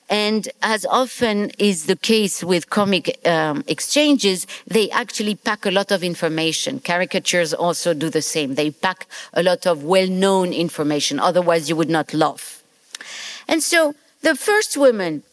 And 0.09 0.49
as 0.61 0.85
often 0.85 1.51
is 1.57 1.85
the 1.85 1.95
case 1.95 2.43
with 2.43 2.69
comic 2.69 3.25
um, 3.25 3.63
exchanges, 3.67 4.45
they 4.67 4.89
actually 4.91 5.35
pack 5.35 5.65
a 5.65 5.71
lot 5.71 5.89
of 5.91 6.03
information. 6.03 6.81
Caricatures 6.81 7.53
also 7.53 7.93
do 7.93 8.09
the 8.09 8.21
same. 8.21 8.55
They 8.55 8.71
pack 8.71 9.07
a 9.33 9.41
lot 9.41 9.65
of 9.65 9.83
well-known 9.83 10.51
information. 10.51 11.17
Otherwise, 11.19 11.69
you 11.69 11.77
would 11.77 11.89
not 11.89 12.13
laugh. 12.13 12.61
And 13.47 13.63
so 13.63 13.95
the 14.21 14.35
first 14.35 14.75
woman 14.75 15.23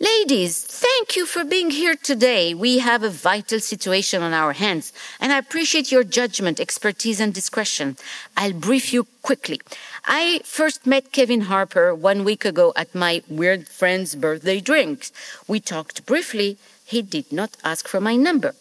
Ladies, 0.00 0.64
thank 0.64 1.14
you 1.14 1.24
for 1.24 1.44
being 1.44 1.70
here 1.70 1.94
today. 1.94 2.52
We 2.52 2.80
have 2.80 3.04
a 3.04 3.08
vital 3.08 3.60
situation 3.60 4.24
on 4.24 4.32
our 4.32 4.52
hands, 4.52 4.92
and 5.20 5.32
I 5.32 5.38
appreciate 5.38 5.92
your 5.92 6.02
judgment, 6.02 6.58
expertise, 6.58 7.20
and 7.20 7.32
discretion. 7.32 7.96
I'll 8.36 8.54
brief 8.54 8.92
you 8.92 9.06
quickly. 9.22 9.60
I 10.04 10.40
first 10.42 10.84
met 10.84 11.12
Kevin 11.12 11.42
Harper 11.42 11.94
one 11.94 12.24
week 12.24 12.44
ago 12.44 12.72
at 12.74 12.92
my 12.92 13.22
weird 13.28 13.68
friend's 13.68 14.16
birthday 14.16 14.58
drinks. 14.58 15.12
We 15.46 15.60
talked 15.60 16.04
briefly. 16.06 16.58
He 16.84 17.00
did 17.00 17.30
not 17.30 17.56
ask 17.62 17.86
for 17.86 18.00
my 18.00 18.16
number. 18.16 18.56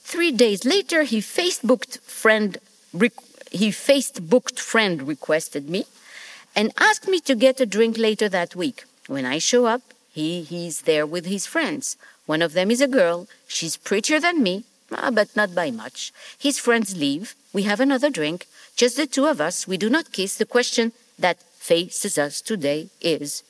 Three 0.00 0.32
days 0.32 0.64
later, 0.64 1.02
he 1.02 1.18
Facebooked 1.18 2.00
friend, 2.00 2.56
he 3.52 3.68
Facebooked 3.68 4.58
friend 4.58 5.06
requested 5.06 5.68
me 5.68 5.84
and 6.56 6.72
asked 6.78 7.08
me 7.08 7.20
to 7.20 7.34
get 7.34 7.60
a 7.60 7.66
drink 7.66 7.98
later 7.98 8.30
that 8.30 8.56
week. 8.56 8.84
When 9.06 9.26
I 9.26 9.38
show 9.38 9.66
up, 9.66 9.82
he, 10.18 10.42
he's 10.42 10.82
there 10.82 11.06
with 11.06 11.26
his 11.26 11.46
friends. 11.46 11.96
One 12.26 12.42
of 12.42 12.52
them 12.52 12.72
is 12.72 12.80
a 12.80 12.88
girl. 13.00 13.28
She's 13.46 13.76
prettier 13.76 14.18
than 14.18 14.42
me, 14.42 14.64
ah, 14.90 15.12
but 15.12 15.36
not 15.36 15.54
by 15.54 15.70
much. 15.70 16.12
His 16.36 16.58
friends 16.58 16.96
leave. 16.96 17.36
We 17.52 17.62
have 17.70 17.78
another 17.78 18.10
drink. 18.10 18.46
Just 18.74 18.96
the 18.96 19.06
two 19.06 19.26
of 19.26 19.40
us. 19.40 19.68
We 19.68 19.76
do 19.76 19.88
not 19.88 20.10
kiss. 20.10 20.34
The 20.34 20.52
question 20.56 20.90
that 21.20 21.38
faces 21.70 22.18
us 22.18 22.40
today 22.40 22.88
is 23.00 23.44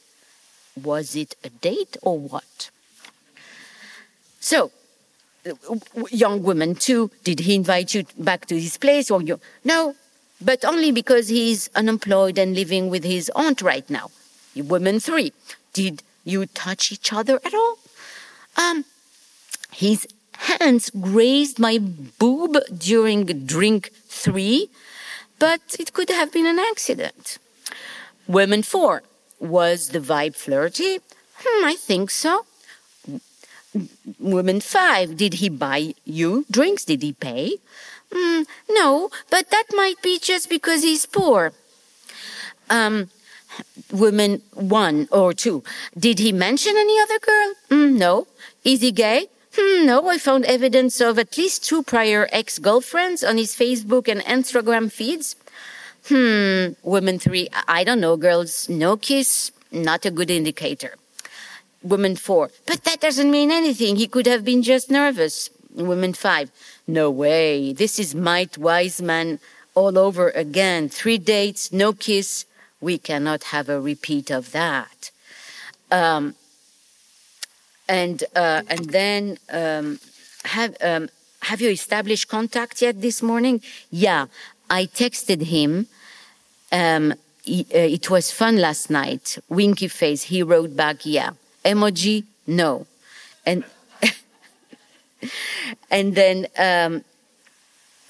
was 0.90 1.16
it 1.16 1.36
a 1.42 1.48
date 1.48 1.96
or 2.02 2.18
what? 2.18 2.70
So, 4.40 4.70
young 6.10 6.42
woman 6.42 6.74
too, 6.74 7.10
did 7.24 7.40
he 7.40 7.54
invite 7.54 7.94
you 7.94 8.04
back 8.18 8.44
to 8.46 8.60
his 8.60 8.76
place 8.76 9.10
or 9.10 9.22
you? 9.22 9.40
No, 9.64 9.94
but 10.40 10.66
only 10.66 10.92
because 10.92 11.28
he's 11.28 11.70
unemployed 11.74 12.36
and 12.38 12.54
living 12.54 12.90
with 12.90 13.04
his 13.04 13.30
aunt 13.34 13.62
right 13.62 13.88
now. 13.88 14.10
Woman 14.54 15.00
three, 15.00 15.32
did 15.72 16.02
you 16.28 16.46
touch 16.46 16.92
each 16.92 17.12
other 17.12 17.40
at 17.44 17.54
all? 17.54 17.78
Um, 18.56 18.84
his 19.72 20.06
hands 20.36 20.90
grazed 20.90 21.58
my 21.58 21.78
boob 21.78 22.58
during 22.76 23.24
drink 23.46 23.90
three, 24.06 24.70
but 25.38 25.60
it 25.78 25.92
could 25.92 26.10
have 26.10 26.32
been 26.32 26.46
an 26.46 26.58
accident. 26.58 27.38
Women 28.26 28.62
four, 28.62 29.02
was 29.40 29.90
the 29.90 30.00
vibe 30.00 30.34
flirty? 30.34 30.98
Hmm, 31.40 31.64
I 31.64 31.74
think 31.74 32.10
so. 32.10 32.44
Woman 34.18 34.60
five, 34.60 35.16
did 35.16 35.34
he 35.34 35.48
buy 35.48 35.94
you 36.04 36.44
drinks? 36.50 36.84
Did 36.84 37.02
he 37.02 37.12
pay? 37.12 37.58
Mm, 38.10 38.46
no, 38.70 39.10
but 39.30 39.50
that 39.50 39.66
might 39.74 40.00
be 40.02 40.18
just 40.18 40.48
because 40.48 40.82
he's 40.82 41.06
poor. 41.06 41.52
Um, 42.70 43.10
women 43.92 44.42
one 44.54 45.08
or 45.10 45.32
two. 45.32 45.62
Did 45.98 46.18
he 46.18 46.32
mention 46.32 46.76
any 46.76 47.00
other 47.00 47.18
girl? 47.18 47.54
Mm, 47.70 47.98
no. 47.98 48.26
Is 48.64 48.80
he 48.80 48.92
gay? 48.92 49.26
Hmm, 49.56 49.86
no, 49.86 50.08
I 50.08 50.18
found 50.18 50.44
evidence 50.44 51.00
of 51.00 51.18
at 51.18 51.36
least 51.36 51.64
two 51.64 51.82
prior 51.82 52.28
ex-girlfriends 52.30 53.24
on 53.24 53.38
his 53.38 53.56
Facebook 53.56 54.06
and 54.06 54.20
Instagram 54.20 54.92
feeds. 54.92 55.36
Hmm, 56.08 56.74
woman 56.82 57.18
three, 57.18 57.48
I 57.66 57.82
don't 57.82 58.00
know, 58.00 58.16
girls. 58.16 58.68
No 58.68 58.96
kiss, 58.96 59.50
not 59.72 60.06
a 60.06 60.10
good 60.10 60.30
indicator. 60.30 60.94
Woman 61.82 62.16
four, 62.16 62.50
but 62.66 62.84
that 62.84 63.00
doesn't 63.00 63.30
mean 63.30 63.50
anything. 63.50 63.96
He 63.96 64.06
could 64.06 64.26
have 64.26 64.44
been 64.44 64.62
just 64.62 64.90
nervous. 64.90 65.50
Woman 65.74 66.12
five, 66.12 66.50
no 66.86 67.10
way. 67.10 67.72
This 67.72 67.98
is 67.98 68.14
Mike 68.14 68.56
Wiseman 68.58 69.38
all 69.74 69.96
over 69.98 70.30
again. 70.30 70.88
Three 70.88 71.18
dates, 71.18 71.72
no 71.72 71.92
kiss, 71.92 72.44
we 72.80 72.98
cannot 72.98 73.44
have 73.44 73.68
a 73.68 73.80
repeat 73.80 74.30
of 74.30 74.52
that. 74.52 75.10
Um, 75.90 76.34
and 77.88 78.22
uh, 78.36 78.62
and 78.68 78.90
then 78.90 79.38
um, 79.50 79.98
have 80.44 80.76
um, 80.82 81.08
have 81.42 81.60
you 81.60 81.70
established 81.70 82.28
contact 82.28 82.82
yet 82.82 83.00
this 83.00 83.22
morning? 83.22 83.62
Yeah, 83.90 84.26
I 84.68 84.86
texted 84.86 85.42
him. 85.42 85.86
Um, 86.70 87.14
he, 87.42 87.66
uh, 87.74 87.78
it 87.78 88.10
was 88.10 88.30
fun 88.30 88.58
last 88.58 88.90
night. 88.90 89.38
Winky 89.48 89.88
face. 89.88 90.24
He 90.24 90.42
wrote 90.42 90.76
back, 90.76 91.06
yeah. 91.06 91.30
Emoji, 91.64 92.24
no. 92.46 92.86
And 93.46 93.64
and 95.90 96.14
then 96.14 96.46
um, 96.58 97.04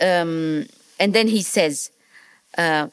um, 0.01 0.67
and 0.99 1.15
then 1.15 1.29
he 1.29 1.43
says, 1.43 1.91
uh, 2.57 2.89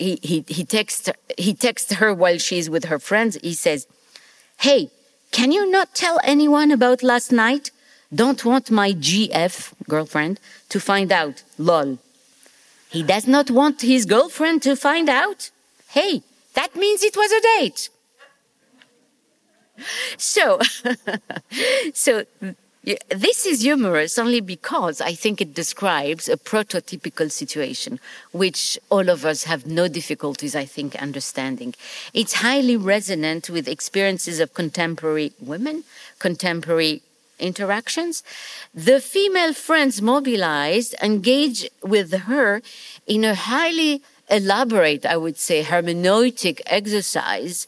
he 0.00 0.18
he 0.22 0.44
he 0.56 0.64
texts 0.64 1.08
he 1.46 1.52
texts 1.54 1.92
her 2.00 2.10
while 2.14 2.38
she's 2.38 2.68
with 2.74 2.84
her 2.86 2.98
friends. 2.98 3.32
He 3.42 3.54
says, 3.54 3.86
"Hey, 4.66 4.90
can 5.30 5.52
you 5.52 5.70
not 5.70 5.94
tell 5.94 6.18
anyone 6.24 6.70
about 6.72 7.02
last 7.02 7.30
night? 7.30 7.70
Don't 8.22 8.44
want 8.44 8.70
my 8.70 8.90
GF 8.92 9.54
girlfriend 9.88 10.40
to 10.70 10.78
find 10.80 11.12
out." 11.12 11.36
Lol. 11.58 11.98
He 12.90 13.02
does 13.04 13.26
not 13.28 13.50
want 13.50 13.82
his 13.82 14.04
girlfriend 14.04 14.62
to 14.62 14.74
find 14.74 15.08
out. 15.08 15.50
Hey, 15.96 16.22
that 16.54 16.74
means 16.74 17.04
it 17.04 17.16
was 17.16 17.32
a 17.32 17.42
date. 17.52 17.80
So, 20.18 20.60
so 21.94 22.24
this 22.82 23.44
is 23.44 23.60
humorous 23.60 24.18
only 24.18 24.40
because 24.40 25.02
I 25.02 25.12
think 25.12 25.40
it 25.40 25.54
describes 25.54 26.28
a 26.28 26.36
prototypical 26.38 27.30
situation, 27.30 28.00
which 28.32 28.78
all 28.88 29.10
of 29.10 29.26
us 29.26 29.44
have 29.44 29.66
no 29.66 29.86
difficulties, 29.86 30.56
I 30.56 30.64
think, 30.64 30.96
understanding. 30.96 31.74
It's 32.14 32.34
highly 32.34 32.76
resonant 32.76 33.50
with 33.50 33.68
experiences 33.68 34.40
of 34.40 34.54
contemporary 34.54 35.32
women, 35.40 35.84
contemporary 36.18 37.02
interactions. 37.38 38.22
The 38.74 39.00
female 39.00 39.52
friends 39.52 40.00
mobilized 40.00 40.94
engage 41.02 41.68
with 41.82 42.12
her 42.12 42.62
in 43.06 43.24
a 43.24 43.34
highly 43.34 44.02
elaborate, 44.30 45.04
I 45.04 45.18
would 45.18 45.36
say, 45.36 45.64
hermeneutic 45.64 46.62
exercise. 46.66 47.66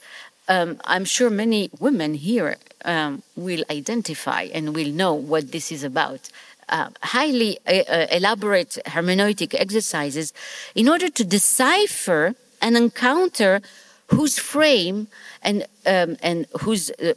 Um, 0.49 0.81
I'm 0.85 1.05
sure 1.05 1.29
many 1.29 1.71
women 1.79 2.15
here 2.15 2.57
um, 2.85 3.23
will 3.37 3.65
identify 3.71 4.43
and 4.55 4.75
will 4.75 4.93
know 4.93 5.15
what 5.15 5.53
this 5.53 5.73
is 5.73 5.85
about. 5.85 6.31
uh, 6.73 6.89
highly 7.03 7.59
uh, 7.67 7.73
uh, 7.89 8.07
elaborate 8.11 8.79
hermeneutic 8.87 9.55
exercises 9.55 10.33
in 10.75 10.89
order 10.89 11.09
to 11.09 11.25
decipher 11.25 12.35
and 12.61 12.77
encounter 12.77 13.61
whose 14.09 14.39
frame 14.39 15.09
and 15.43 15.65
um, 15.87 16.17
and 16.23 16.47
whose 16.61 16.91
uh, 16.91 17.15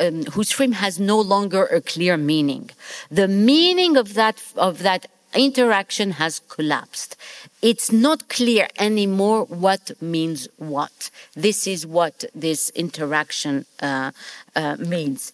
um, 0.00 0.24
whose 0.26 0.50
frame 0.52 0.72
has 0.72 0.98
no 0.98 1.20
longer 1.20 1.64
a 1.66 1.80
clear 1.80 2.16
meaning. 2.16 2.70
The 3.10 3.28
meaning 3.28 3.96
of 3.96 4.14
that 4.14 4.42
of 4.56 4.82
that 4.82 5.06
interaction 5.34 6.12
has 6.12 6.40
collapsed. 6.48 7.16
It's 7.60 7.90
not 7.90 8.28
clear 8.28 8.68
anymore 8.78 9.44
what 9.44 9.90
means 10.00 10.48
what. 10.58 11.10
This 11.34 11.66
is 11.66 11.86
what 11.86 12.24
this 12.34 12.70
interaction 12.70 13.66
uh, 13.80 14.12
uh, 14.54 14.76
means, 14.78 15.32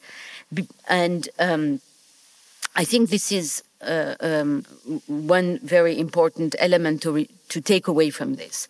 and 0.89 1.29
um, 1.39 1.81
I 2.75 2.85
think 2.85 3.11
this 3.11 3.33
is. 3.33 3.62
Uh, 3.83 4.14
um, 4.20 4.64
one 5.09 5.59
very 5.59 5.99
important 5.99 6.57
element 6.59 7.03
to, 7.03 7.12
re- 7.12 7.29
to 7.51 7.61
take 7.61 7.87
away 7.87 8.09
from 8.09 8.37
this. 8.37 8.66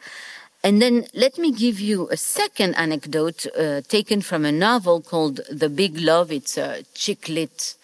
And 0.65 0.81
then 0.83 1.07
let 1.15 1.37
me 1.39 1.53
give 1.53 1.79
you 1.79 2.09
a 2.11 2.17
second 2.17 2.75
anecdote 2.75 3.47
uh, 3.57 3.83
taken 3.83 4.23
from 4.23 4.45
a 4.47 4.51
novel 4.51 5.03
called 5.03 5.41
The 5.51 5.69
Big 5.69 5.99
Love. 5.99 6.33
It's 6.33 6.57
a 6.57 6.85
chick 6.95 7.29
lit. 7.29 7.77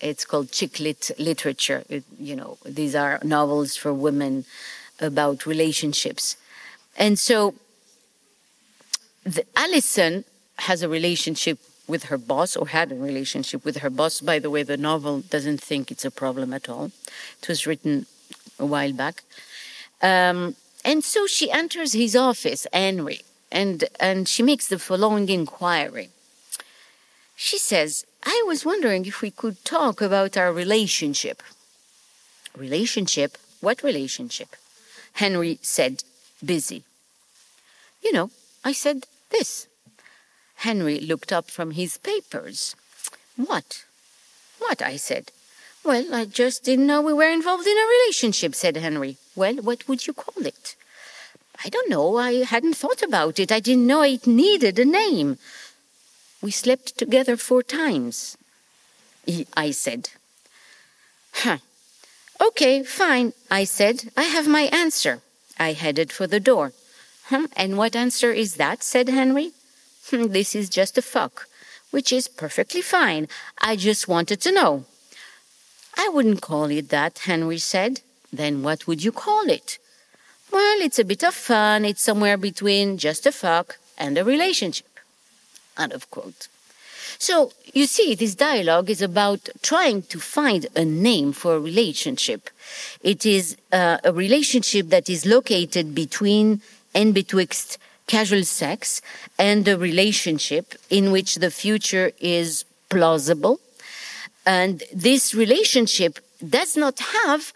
It's 0.00 0.24
called 0.24 0.52
chick 0.52 0.78
lit 0.78 1.10
literature. 1.18 1.82
It, 1.88 2.04
you 2.18 2.36
know, 2.36 2.56
these 2.64 2.94
are 2.94 3.18
novels 3.22 3.76
for 3.76 3.92
women 3.92 4.44
about 5.00 5.46
relationships. 5.46 6.36
And 6.96 7.18
so 7.18 7.54
the, 9.24 9.44
Alison 9.56 10.24
has 10.56 10.82
a 10.82 10.88
relationship 10.88 11.58
with 11.86 12.04
her 12.04 12.18
boss 12.18 12.56
or 12.56 12.68
had 12.68 12.92
a 12.92 12.94
relationship 12.94 13.64
with 13.64 13.78
her 13.78 13.90
boss. 13.90 14.20
By 14.20 14.38
the 14.38 14.50
way, 14.50 14.62
the 14.62 14.76
novel 14.76 15.20
doesn't 15.20 15.60
think 15.60 15.90
it's 15.90 16.04
a 16.04 16.10
problem 16.10 16.52
at 16.52 16.68
all. 16.68 16.90
It 17.40 17.48
was 17.48 17.66
written 17.66 18.06
a 18.58 18.66
while 18.66 18.92
back. 18.92 19.22
Um, 20.02 20.56
and 20.84 21.02
so 21.02 21.26
she 21.26 21.50
enters 21.50 21.92
his 21.92 22.14
office, 22.14 22.66
Henry, 22.72 23.20
and, 23.50 23.84
and 23.98 24.28
she 24.28 24.42
makes 24.42 24.68
the 24.68 24.78
following 24.78 25.28
inquiry. 25.28 26.10
She 27.36 27.58
says, 27.58 28.04
I 28.24 28.44
was 28.46 28.64
wondering 28.64 29.06
if 29.06 29.22
we 29.22 29.30
could 29.30 29.64
talk 29.64 30.00
about 30.00 30.36
our 30.36 30.52
relationship. 30.52 31.42
Relationship? 32.56 33.38
What 33.60 33.82
relationship? 33.82 34.56
Henry 35.14 35.58
said, 35.62 36.04
busy. 36.44 36.84
You 38.02 38.12
know, 38.12 38.30
I 38.64 38.72
said 38.72 39.06
this. 39.30 39.66
Henry 40.56 41.00
looked 41.00 41.32
up 41.32 41.50
from 41.50 41.72
his 41.72 41.98
papers. 41.98 42.74
What? 43.36 43.84
What? 44.58 44.82
I 44.82 44.96
said. 44.96 45.30
Well, 45.84 46.12
I 46.12 46.24
just 46.24 46.64
didn't 46.64 46.86
know 46.86 47.00
we 47.00 47.12
were 47.12 47.30
involved 47.30 47.66
in 47.66 47.76
a 47.76 47.86
relationship, 47.86 48.54
said 48.54 48.76
Henry. 48.76 49.16
Well, 49.36 49.56
what 49.56 49.88
would 49.88 50.06
you 50.06 50.12
call 50.12 50.44
it? 50.44 50.74
I 51.64 51.68
don't 51.68 51.90
know. 51.90 52.16
I 52.16 52.44
hadn't 52.44 52.76
thought 52.76 53.02
about 53.02 53.38
it. 53.38 53.50
I 53.50 53.60
didn't 53.60 53.86
know 53.86 54.02
it 54.02 54.26
needed 54.26 54.78
a 54.78 54.84
name. 54.84 55.38
We 56.40 56.50
slept 56.50 56.98
together 56.98 57.36
four 57.36 57.62
times, 57.62 58.36
I 59.56 59.70
said. 59.72 60.10
Huh. 61.32 61.58
Okay, 62.40 62.82
fine, 62.82 63.32
I 63.50 63.64
said. 63.64 64.10
I 64.16 64.24
have 64.24 64.46
my 64.46 64.62
answer. 64.72 65.20
I 65.58 65.72
headed 65.72 66.12
for 66.12 66.26
the 66.26 66.40
door. 66.40 66.72
And 67.56 67.76
what 67.76 67.96
answer 67.96 68.32
is 68.32 68.54
that? 68.54 68.82
said 68.82 69.08
Henry. 69.08 69.52
Hmm, 70.08 70.28
this 70.28 70.54
is 70.54 70.68
just 70.68 70.96
a 70.96 71.02
fuck, 71.02 71.46
which 71.90 72.12
is 72.12 72.28
perfectly 72.28 72.80
fine. 72.80 73.28
I 73.60 73.76
just 73.76 74.08
wanted 74.08 74.40
to 74.42 74.52
know. 74.52 74.84
I 75.96 76.08
wouldn't 76.08 76.40
call 76.40 76.66
it 76.70 76.88
that, 76.90 77.18
Henry 77.18 77.58
said. 77.58 78.00
Then 78.32 78.62
what 78.62 78.86
would 78.86 79.02
you 79.02 79.12
call 79.12 79.48
it? 79.48 79.78
Well, 80.52 80.80
it's 80.80 80.98
a 80.98 81.04
bit 81.04 81.24
of 81.24 81.34
fun. 81.34 81.84
It's 81.84 82.02
somewhere 82.02 82.36
between 82.36 82.98
just 82.98 83.26
a 83.26 83.32
fuck 83.32 83.78
and 83.98 84.16
a 84.16 84.24
relationship. 84.24 84.86
End 85.76 85.92
of 85.92 86.10
quote. 86.10 86.48
So, 87.20 87.52
you 87.74 87.86
see, 87.86 88.14
this 88.14 88.36
dialogue 88.36 88.90
is 88.90 89.02
about 89.02 89.48
trying 89.62 90.02
to 90.02 90.20
find 90.20 90.66
a 90.76 90.84
name 90.84 91.32
for 91.32 91.56
a 91.56 91.60
relationship. 91.60 92.48
It 93.02 93.26
is 93.26 93.56
uh, 93.72 93.98
a 94.04 94.12
relationship 94.12 94.88
that 94.90 95.08
is 95.08 95.26
located 95.26 95.94
between 95.94 96.60
and 96.94 97.12
betwixt 97.12 97.78
casual 98.06 98.44
sex 98.44 99.02
and 99.38 99.66
a 99.66 99.76
relationship 99.76 100.74
in 100.90 101.10
which 101.10 101.36
the 101.36 101.50
future 101.50 102.12
is 102.20 102.64
plausible 102.88 103.60
and 104.46 104.82
this 104.94 105.34
relationship 105.34 106.18
does 106.48 106.74
not 106.74 106.98
have 107.00 107.52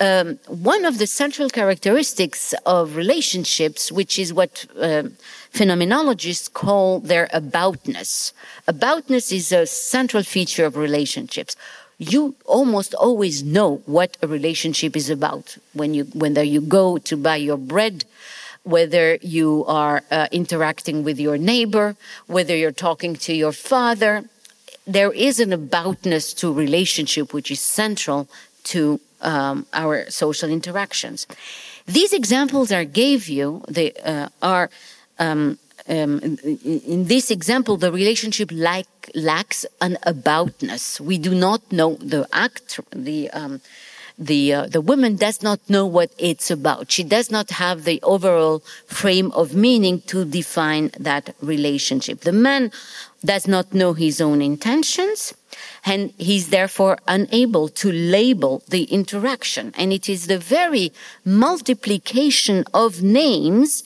um, 0.00 0.38
one 0.48 0.84
of 0.84 0.98
the 0.98 1.06
central 1.06 1.48
characteristics 1.48 2.52
of 2.66 2.96
relationships, 2.96 3.92
which 3.92 4.18
is 4.18 4.32
what 4.32 4.66
uh, 4.76 5.04
phenomenologists 5.52 6.52
call 6.52 7.00
their 7.00 7.28
aboutness. 7.28 8.32
Aboutness 8.66 9.32
is 9.32 9.52
a 9.52 9.66
central 9.66 10.22
feature 10.22 10.64
of 10.64 10.76
relationships. 10.76 11.54
You 11.98 12.34
almost 12.44 12.92
always 12.94 13.44
know 13.44 13.82
what 13.86 14.16
a 14.20 14.26
relationship 14.26 14.96
is 14.96 15.10
about 15.10 15.56
when 15.74 15.94
you, 15.94 16.04
whether 16.06 16.42
you 16.42 16.60
go 16.60 16.98
to 16.98 17.16
buy 17.16 17.36
your 17.36 17.56
bread, 17.56 18.04
whether 18.64 19.16
you 19.22 19.64
are 19.66 20.02
uh, 20.10 20.26
interacting 20.32 21.04
with 21.04 21.20
your 21.20 21.38
neighbor, 21.38 21.94
whether 22.26 22.56
you're 22.56 22.72
talking 22.72 23.14
to 23.14 23.32
your 23.32 23.52
father, 23.52 24.24
there 24.86 25.12
is 25.12 25.38
an 25.38 25.50
aboutness 25.50 26.36
to 26.38 26.52
relationship 26.52 27.32
which 27.32 27.50
is 27.50 27.60
central 27.60 28.28
to 28.64 29.00
um, 29.24 29.66
our 29.72 30.08
social 30.10 30.50
interactions. 30.50 31.26
These 31.86 32.12
examples 32.12 32.72
I 32.72 32.84
gave 32.84 33.28
you 33.28 33.62
they, 33.68 33.92
uh, 34.04 34.28
are 34.40 34.70
um, 35.18 35.58
um, 35.86 36.18
in 36.20 37.06
this 37.06 37.30
example, 37.30 37.76
the 37.76 37.92
relationship 37.92 38.50
like, 38.52 38.86
lacks 39.14 39.66
an 39.80 39.98
aboutness. 40.06 40.98
We 40.98 41.18
do 41.18 41.34
not 41.34 41.60
know 41.70 41.96
the 41.96 42.26
act, 42.32 42.80
the 42.90 43.30
um, 43.30 43.60
the 44.18 44.54
uh, 44.54 44.66
the 44.66 44.80
woman 44.80 45.16
does 45.16 45.42
not 45.42 45.58
know 45.68 45.86
what 45.86 46.12
it's 46.18 46.50
about. 46.50 46.90
She 46.90 47.02
does 47.02 47.30
not 47.30 47.50
have 47.50 47.84
the 47.84 48.00
overall 48.02 48.60
frame 48.86 49.32
of 49.32 49.54
meaning 49.54 50.00
to 50.02 50.24
define 50.24 50.90
that 50.98 51.34
relationship. 51.40 52.20
The 52.20 52.32
man 52.32 52.70
does 53.24 53.48
not 53.48 53.72
know 53.72 53.94
his 53.94 54.20
own 54.20 54.42
intentions 54.42 55.34
and 55.84 56.12
he's 56.18 56.50
therefore 56.50 56.98
unable 57.08 57.68
to 57.68 57.90
label 57.90 58.62
the 58.68 58.84
interaction. 58.84 59.72
And 59.76 59.92
it 59.92 60.08
is 60.08 60.26
the 60.26 60.38
very 60.38 60.92
multiplication 61.24 62.64
of 62.74 63.02
names 63.02 63.84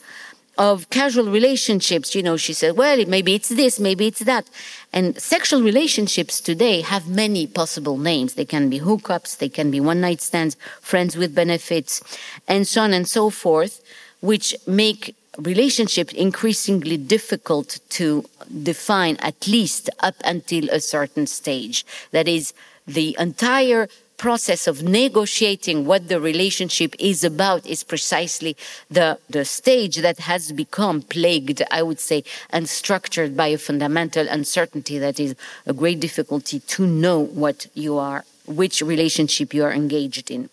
of 0.58 0.90
casual 0.90 1.30
relationships. 1.30 2.14
You 2.14 2.22
know, 2.22 2.36
she 2.36 2.52
said, 2.52 2.76
well, 2.76 3.04
maybe 3.06 3.34
it's 3.34 3.48
this, 3.48 3.78
maybe 3.78 4.08
it's 4.08 4.20
that. 4.20 4.48
And 4.92 5.20
sexual 5.20 5.62
relationships 5.62 6.40
today 6.40 6.80
have 6.80 7.08
many 7.08 7.46
possible 7.46 7.98
names. 7.98 8.34
They 8.34 8.44
can 8.44 8.70
be 8.70 8.80
hookups, 8.80 9.38
they 9.38 9.48
can 9.48 9.70
be 9.70 9.80
one 9.80 10.00
night 10.00 10.20
stands, 10.20 10.56
friends 10.80 11.16
with 11.16 11.34
benefits, 11.34 12.02
and 12.46 12.66
so 12.66 12.82
on 12.82 12.92
and 12.92 13.06
so 13.06 13.30
forth, 13.30 13.82
which 14.20 14.56
make 14.66 15.14
relationships 15.38 16.12
increasingly 16.14 16.96
difficult 16.96 17.78
to 17.90 18.24
define, 18.62 19.16
at 19.20 19.46
least 19.46 19.90
up 20.00 20.16
until 20.24 20.68
a 20.70 20.80
certain 20.80 21.26
stage. 21.26 21.86
That 22.10 22.26
is, 22.26 22.54
the 22.86 23.14
entire 23.18 23.88
process 24.18 24.66
of 24.66 24.82
negotiating 24.82 25.86
what 25.86 26.08
the 26.08 26.20
relationship 26.20 26.94
is 26.98 27.24
about 27.24 27.64
is 27.66 27.84
precisely 27.84 28.56
the, 28.90 29.18
the 29.30 29.44
stage 29.44 29.96
that 29.96 30.18
has 30.18 30.52
become 30.52 31.00
plagued, 31.02 31.62
I 31.70 31.82
would 31.82 32.00
say, 32.00 32.24
and 32.50 32.68
structured 32.68 33.36
by 33.36 33.46
a 33.48 33.58
fundamental 33.58 34.26
uncertainty 34.28 34.98
that 34.98 35.18
is 35.18 35.34
a 35.66 35.72
great 35.72 36.00
difficulty 36.00 36.60
to 36.60 36.86
know 36.86 37.20
what 37.20 37.68
you 37.74 37.96
are, 37.96 38.24
which 38.46 38.82
relationship 38.82 39.54
you 39.54 39.64
are 39.64 39.72
engaged 39.72 40.30
in. 40.30 40.50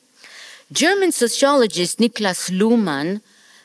German 0.71 1.11
sociologist 1.11 1.99
Niklas 1.99 2.51
Luhmann 2.51 3.21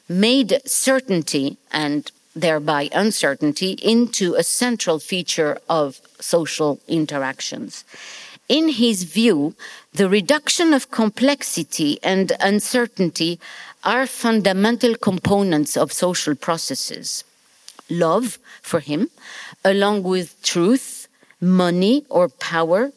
made 0.08 0.60
certainty 0.66 1.56
and 1.72 2.10
thereby 2.34 2.88
uncertainty 2.92 3.72
into 3.82 4.34
a 4.34 4.42
central 4.42 4.98
feature 4.98 5.58
of 5.68 6.00
social 6.20 6.80
interactions. 6.88 7.84
In 8.50 8.68
his 8.70 9.04
view, 9.04 9.54
the 9.94 10.08
reduction 10.08 10.74
of 10.74 10.90
complexity 10.90 12.00
and 12.02 12.32
uncertainty 12.40 13.38
are 13.84 14.08
fundamental 14.08 14.96
components 14.96 15.76
of 15.76 15.92
social 15.92 16.34
processes. 16.34 17.22
Love, 17.88 18.40
for 18.60 18.80
him, 18.80 19.08
along 19.64 20.02
with 20.02 20.42
truth, 20.42 21.06
money, 21.40 22.04
or 22.08 22.28
power, 22.28 22.90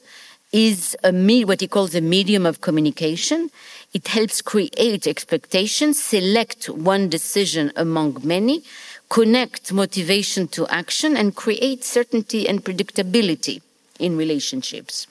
is 0.52 0.98
a 1.04 1.12
me- 1.12 1.46
what 1.46 1.62
he 1.62 1.68
calls 1.68 1.94
a 1.94 2.02
medium 2.02 2.48
of 2.48 2.62
communication. 2.62 3.52
It 3.94 4.08
helps 4.08 4.42
create 4.42 5.06
expectations, 5.06 6.02
select 6.02 6.68
one 6.68 7.10
decision 7.10 7.72
among 7.76 8.22
many, 8.24 8.64
connect 9.08 9.72
motivation 9.72 10.48
to 10.48 10.66
action, 10.70 11.16
and 11.16 11.36
create 11.36 11.84
certainty 11.84 12.50
and 12.50 12.66
predictability 12.66 13.62
in 14.00 14.18
relationships. 14.18 15.06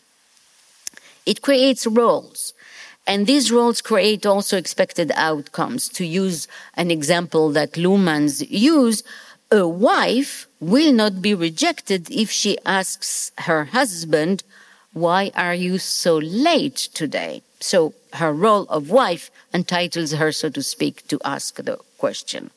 It 1.27 1.43
creates 1.43 1.87
roles. 1.87 2.53
And 3.07 3.27
these 3.27 3.51
roles 3.51 3.81
create 3.81 4.25
also 4.25 4.57
expected 4.57 5.11
outcomes. 5.17 5.89
To 5.91 6.05
use 6.05 6.47
an 6.75 6.91
example 6.91 7.51
that 7.51 7.73
Luhmann's 7.73 8.49
use, 8.51 9.03
a 9.51 9.67
wife 9.67 10.47
will 10.61 10.93
not 10.93 11.21
be 11.21 11.35
rejected 11.35 12.11
if 12.11 12.31
she 12.31 12.57
asks 12.65 13.33
her 13.39 13.65
husband, 13.67 14.45
why 14.93 15.31
are 15.35 15.55
you 15.55 15.79
so 15.79 16.19
late 16.19 16.77
today? 16.95 17.43
So 17.61 17.95
her 18.15 18.33
role 18.33 18.65
of 18.69 18.91
wife 18.91 19.31
entitles 19.53 20.13
her, 20.13 20.33
so 20.33 20.49
to 20.51 20.63
speak, 20.63 21.07
to 21.09 21.19
ask 21.25 21.57
the 21.57 21.79
question. 21.99 22.51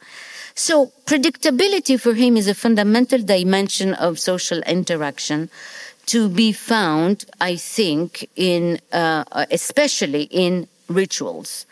So 0.54 0.92
predictability 1.06 2.00
for 2.00 2.14
him 2.14 2.38
is 2.38 2.48
a 2.48 2.54
fundamental 2.54 3.22
dimension 3.22 3.94
of 3.94 4.20
social 4.20 4.60
interaction 4.62 5.50
to 6.08 6.30
be 6.30 6.52
found, 6.52 7.26
I 7.42 7.56
think, 7.56 8.30
in 8.36 8.80
uh, 8.92 9.24
especially 9.52 10.24
in 10.24 10.68
rituals. 10.88 11.66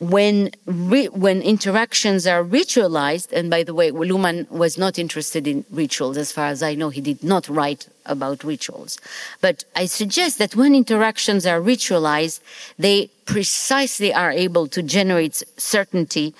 When 0.00 0.50
when 0.64 1.42
interactions 1.42 2.24
are 2.24 2.44
ritualized, 2.44 3.32
and 3.32 3.50
by 3.50 3.64
the 3.64 3.74
way, 3.74 3.90
Luhmann 3.90 4.48
was 4.48 4.78
not 4.78 4.96
interested 4.96 5.48
in 5.48 5.64
rituals, 5.72 6.16
as 6.16 6.30
far 6.30 6.46
as 6.46 6.62
I 6.62 6.76
know, 6.76 6.90
he 6.90 7.00
did 7.00 7.24
not 7.24 7.48
write 7.48 7.88
about 8.06 8.44
rituals. 8.44 9.00
But 9.40 9.64
I 9.74 9.86
suggest 9.86 10.38
that 10.38 10.54
when 10.54 10.76
interactions 10.76 11.46
are 11.46 11.60
ritualized, 11.60 12.38
they 12.78 13.10
precisely 13.24 14.14
are 14.14 14.30
able 14.30 14.68
to 14.68 14.82
generate 14.82 15.42
certainty 15.56 16.32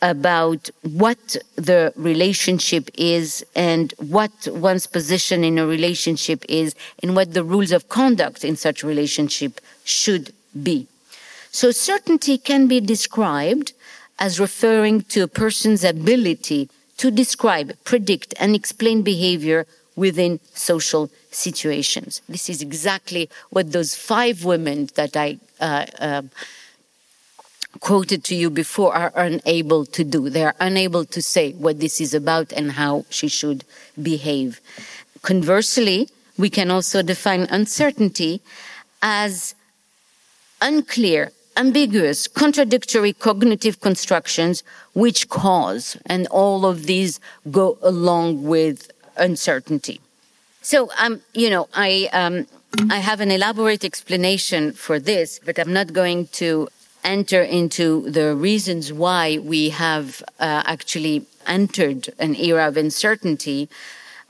about 0.00 0.70
what 0.82 1.36
the 1.56 1.92
relationship 1.96 2.88
is 2.94 3.44
and 3.56 3.92
what 3.98 4.30
one's 4.52 4.86
position 4.86 5.42
in 5.42 5.58
a 5.58 5.66
relationship 5.66 6.44
is 6.48 6.74
and 7.02 7.16
what 7.16 7.34
the 7.34 7.42
rules 7.42 7.72
of 7.72 7.88
conduct 7.88 8.44
in 8.44 8.56
such 8.56 8.84
relationship 8.84 9.60
should 9.84 10.32
be. 10.62 10.86
So 11.50 11.70
certainty 11.70 12.38
can 12.38 12.68
be 12.68 12.80
described 12.80 13.72
as 14.18 14.38
referring 14.38 15.02
to 15.02 15.22
a 15.22 15.28
person's 15.28 15.84
ability 15.84 16.68
to 16.98 17.10
describe, 17.10 17.72
predict, 17.84 18.34
and 18.38 18.54
explain 18.54 19.02
behavior 19.02 19.66
within 19.96 20.38
social 20.54 21.10
situations. 21.30 22.22
This 22.28 22.48
is 22.48 22.62
exactly 22.62 23.28
what 23.50 23.72
those 23.72 23.94
five 23.94 24.44
women 24.44 24.88
that 24.94 25.16
I 25.16 25.38
uh, 25.60 25.86
uh, 25.98 26.22
quoted 27.80 28.24
to 28.24 28.34
you 28.34 28.50
before 28.50 28.94
are 28.94 29.12
unable 29.14 29.84
to 29.86 30.04
do. 30.04 30.30
They 30.30 30.44
are 30.44 30.54
unable 30.60 31.04
to 31.06 31.22
say 31.22 31.52
what 31.52 31.80
this 31.80 32.00
is 32.00 32.14
about 32.14 32.52
and 32.52 32.72
how 32.72 33.04
she 33.10 33.28
should 33.28 33.64
behave. 34.00 34.60
Conversely, 35.22 36.08
we 36.36 36.50
can 36.50 36.70
also 36.70 37.02
define 37.02 37.42
uncertainty 37.50 38.40
as 39.02 39.54
unclear, 40.60 41.32
ambiguous, 41.56 42.26
contradictory 42.26 43.12
cognitive 43.12 43.80
constructions 43.80 44.62
which 44.94 45.28
cause, 45.28 45.96
and 46.06 46.26
all 46.28 46.64
of 46.64 46.86
these 46.86 47.20
go 47.50 47.78
along 47.82 48.44
with 48.44 48.90
uncertainty. 49.16 50.00
So, 50.62 50.90
um, 50.98 51.20
you 51.34 51.50
know, 51.50 51.68
I, 51.74 52.08
um, 52.12 52.46
I 52.90 52.98
have 52.98 53.20
an 53.20 53.30
elaborate 53.30 53.84
explanation 53.84 54.72
for 54.72 54.98
this, 54.98 55.40
but 55.44 55.58
I'm 55.58 55.72
not 55.72 55.92
going 55.92 56.26
to 56.42 56.68
enter 57.04 57.42
into 57.42 58.08
the 58.10 58.34
reasons 58.34 58.92
why 58.92 59.38
we 59.38 59.70
have 59.70 60.22
uh, 60.40 60.62
actually 60.66 61.26
entered 61.46 62.10
an 62.18 62.34
era 62.36 62.68
of 62.68 62.76
uncertainty, 62.76 63.68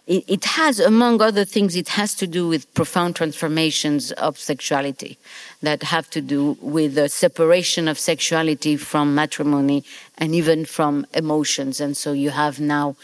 it, 0.06 0.24
it, 0.26 0.44
has, 0.46 0.80
among 0.80 1.20
other 1.20 1.44
things, 1.44 1.76
it 1.76 1.88
has 1.90 2.14
to 2.14 2.26
do 2.26 2.48
with 2.48 2.72
profound 2.72 3.14
transformations 3.16 4.10
of 4.12 4.38
sexuality 4.38 5.18
that 5.60 5.82
have 5.82 6.08
to 6.10 6.22
do 6.22 6.56
with 6.62 6.94
the 6.94 7.10
separation 7.10 7.88
of 7.88 7.98
sexuality 7.98 8.76
from 8.76 9.14
matrimony 9.14 9.84
and 10.16 10.34
even 10.34 10.64
from 10.64 11.06
emotions. 11.12 11.78
And 11.80 11.94
so 11.94 12.12
you 12.12 12.30
have 12.30 12.58
now 12.58 12.96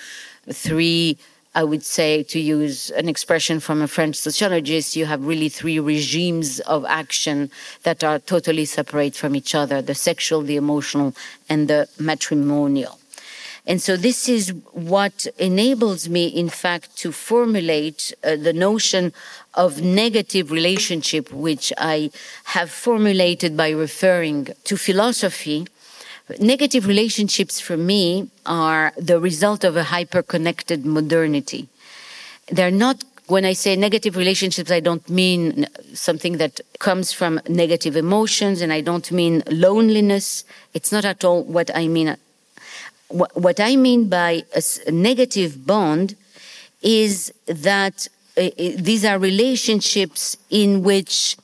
three 0.50 1.18
I 1.54 1.62
would 1.62 1.84
say, 1.84 2.24
to 2.24 2.40
use 2.40 2.90
an 2.90 3.08
expression 3.08 3.60
from 3.60 3.80
a 3.80 3.88
French 3.88 4.16
sociologist, 4.16 4.96
you 4.96 5.06
have 5.06 5.24
really 5.24 5.48
three 5.48 5.78
regimes 5.78 6.58
of 6.60 6.84
action 6.84 7.50
that 7.84 8.02
are 8.02 8.18
totally 8.18 8.64
separate 8.64 9.14
from 9.14 9.36
each 9.36 9.54
other 9.54 9.80
the 9.80 9.94
sexual, 9.94 10.42
the 10.42 10.56
emotional, 10.56 11.14
and 11.48 11.68
the 11.68 11.88
matrimonial. 11.98 12.98
And 13.66 13.80
so 13.80 13.96
this 13.96 14.28
is 14.28 14.52
what 14.72 15.26
enables 15.38 16.08
me, 16.08 16.26
in 16.26 16.50
fact, 16.50 16.96
to 16.98 17.12
formulate 17.12 18.12
uh, 18.22 18.36
the 18.36 18.52
notion 18.52 19.12
of 19.54 19.80
negative 19.80 20.50
relationship, 20.50 21.32
which 21.32 21.72
I 21.78 22.10
have 22.44 22.70
formulated 22.70 23.56
by 23.56 23.70
referring 23.70 24.48
to 24.64 24.76
philosophy 24.76 25.66
Negative 26.40 26.86
relationships 26.86 27.60
for 27.60 27.76
me 27.76 28.30
are 28.46 28.92
the 28.96 29.20
result 29.20 29.62
of 29.62 29.76
a 29.76 29.84
hyper-connected 29.84 30.86
modernity. 30.86 31.68
They're 32.50 32.70
not 32.70 33.04
when 33.26 33.44
I 33.46 33.54
say 33.54 33.74
negative 33.74 34.16
relationships, 34.16 34.70
I 34.70 34.80
don't 34.80 35.08
mean 35.08 35.66
something 35.94 36.36
that 36.36 36.60
comes 36.78 37.12
from 37.12 37.40
negative 37.48 37.96
emotions 37.96 38.60
and 38.60 38.70
I 38.72 38.82
don't 38.82 39.10
mean 39.10 39.42
loneliness. 39.50 40.44
It's 40.74 40.92
not 40.92 41.06
at 41.06 41.24
all 41.24 41.42
what 41.42 41.70
I 41.74 41.88
mean. 41.88 42.16
What 43.08 43.60
I 43.60 43.76
mean 43.76 44.08
by 44.08 44.44
a 44.54 44.90
negative 44.90 45.66
bond 45.66 46.16
is 46.82 47.32
that 47.46 48.08
uh, 48.36 48.50
these 48.58 49.04
are 49.04 49.18
relationships 49.18 50.36
in 50.50 50.82
which 50.82 51.36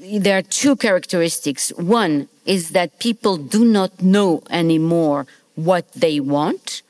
there 0.00 0.38
are 0.38 0.42
two 0.42 0.76
characteristics. 0.76 1.70
One 1.76 2.28
is 2.44 2.70
that 2.70 2.98
people 2.98 3.36
do 3.36 3.64
not 3.64 4.02
know 4.02 4.42
anymore 4.50 5.26
what 5.54 5.90
they 5.92 6.20
want. 6.20 6.82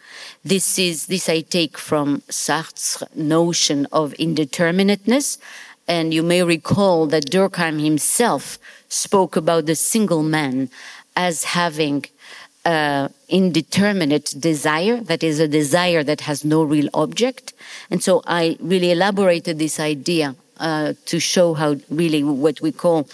This 0.45 0.79
is, 0.79 1.07
this 1.07 1.29
I 1.29 1.41
take 1.41 1.79
from 1.79 2.23
Sartre's 2.29 3.03
notion 3.15 3.87
of 3.93 4.15
indeterminateness. 4.15 5.39
And 5.87 6.15
you 6.15 6.23
may 6.23 6.43
recall 6.43 7.07
that 7.07 7.31
Durkheim 7.31 7.83
himself 7.83 8.59
spoke 8.89 9.37
about 9.37 9.67
the 9.67 9.75
single 9.75 10.23
man 10.23 10.71
as 11.17 11.45
having 11.45 12.05
uh, 12.65 13.09
indeterminate 13.29 14.35
desire, 14.39 15.01
that 15.01 15.23
is 15.23 15.39
a 15.39 15.49
desire 15.49 16.03
that 16.03 16.23
has 16.23 16.45
no 16.45 16.63
real 16.63 16.89
object. 16.95 17.53
And 17.91 18.03
so 18.03 18.23
I 18.27 18.57
really 18.61 18.91
elaborated 18.91 19.59
this 19.59 19.79
idea 19.79 20.35
to 20.59 21.21
show 21.21 21.55
how 21.55 21.77
really 21.91 22.23
what 22.23 22.61
we 22.61 22.73
call 22.73 23.09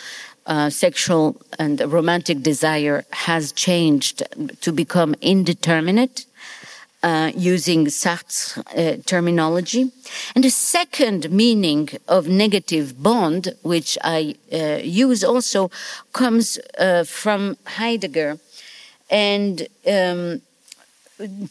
uh, 0.46 0.68
sexual 0.68 1.36
and 1.58 1.80
romantic 1.92 2.42
desire 2.42 3.04
has 3.12 3.52
changed 3.52 4.22
to 4.60 4.72
become 4.72 5.14
indeterminate. 5.20 6.26
Uh, 7.02 7.32
using 7.34 7.88
Sartre's 7.88 8.58
uh, 8.76 8.96
terminology. 9.06 9.90
And 10.34 10.44
the 10.44 10.50
second 10.50 11.30
meaning 11.30 11.88
of 12.06 12.28
negative 12.28 13.02
bond, 13.02 13.54
which 13.62 13.96
I 14.04 14.34
uh, 14.52 14.80
use 14.84 15.24
also, 15.24 15.70
comes 16.12 16.58
uh, 16.78 17.04
from 17.04 17.56
Heidegger. 17.64 18.38
And 19.08 19.66
um, 19.86 20.42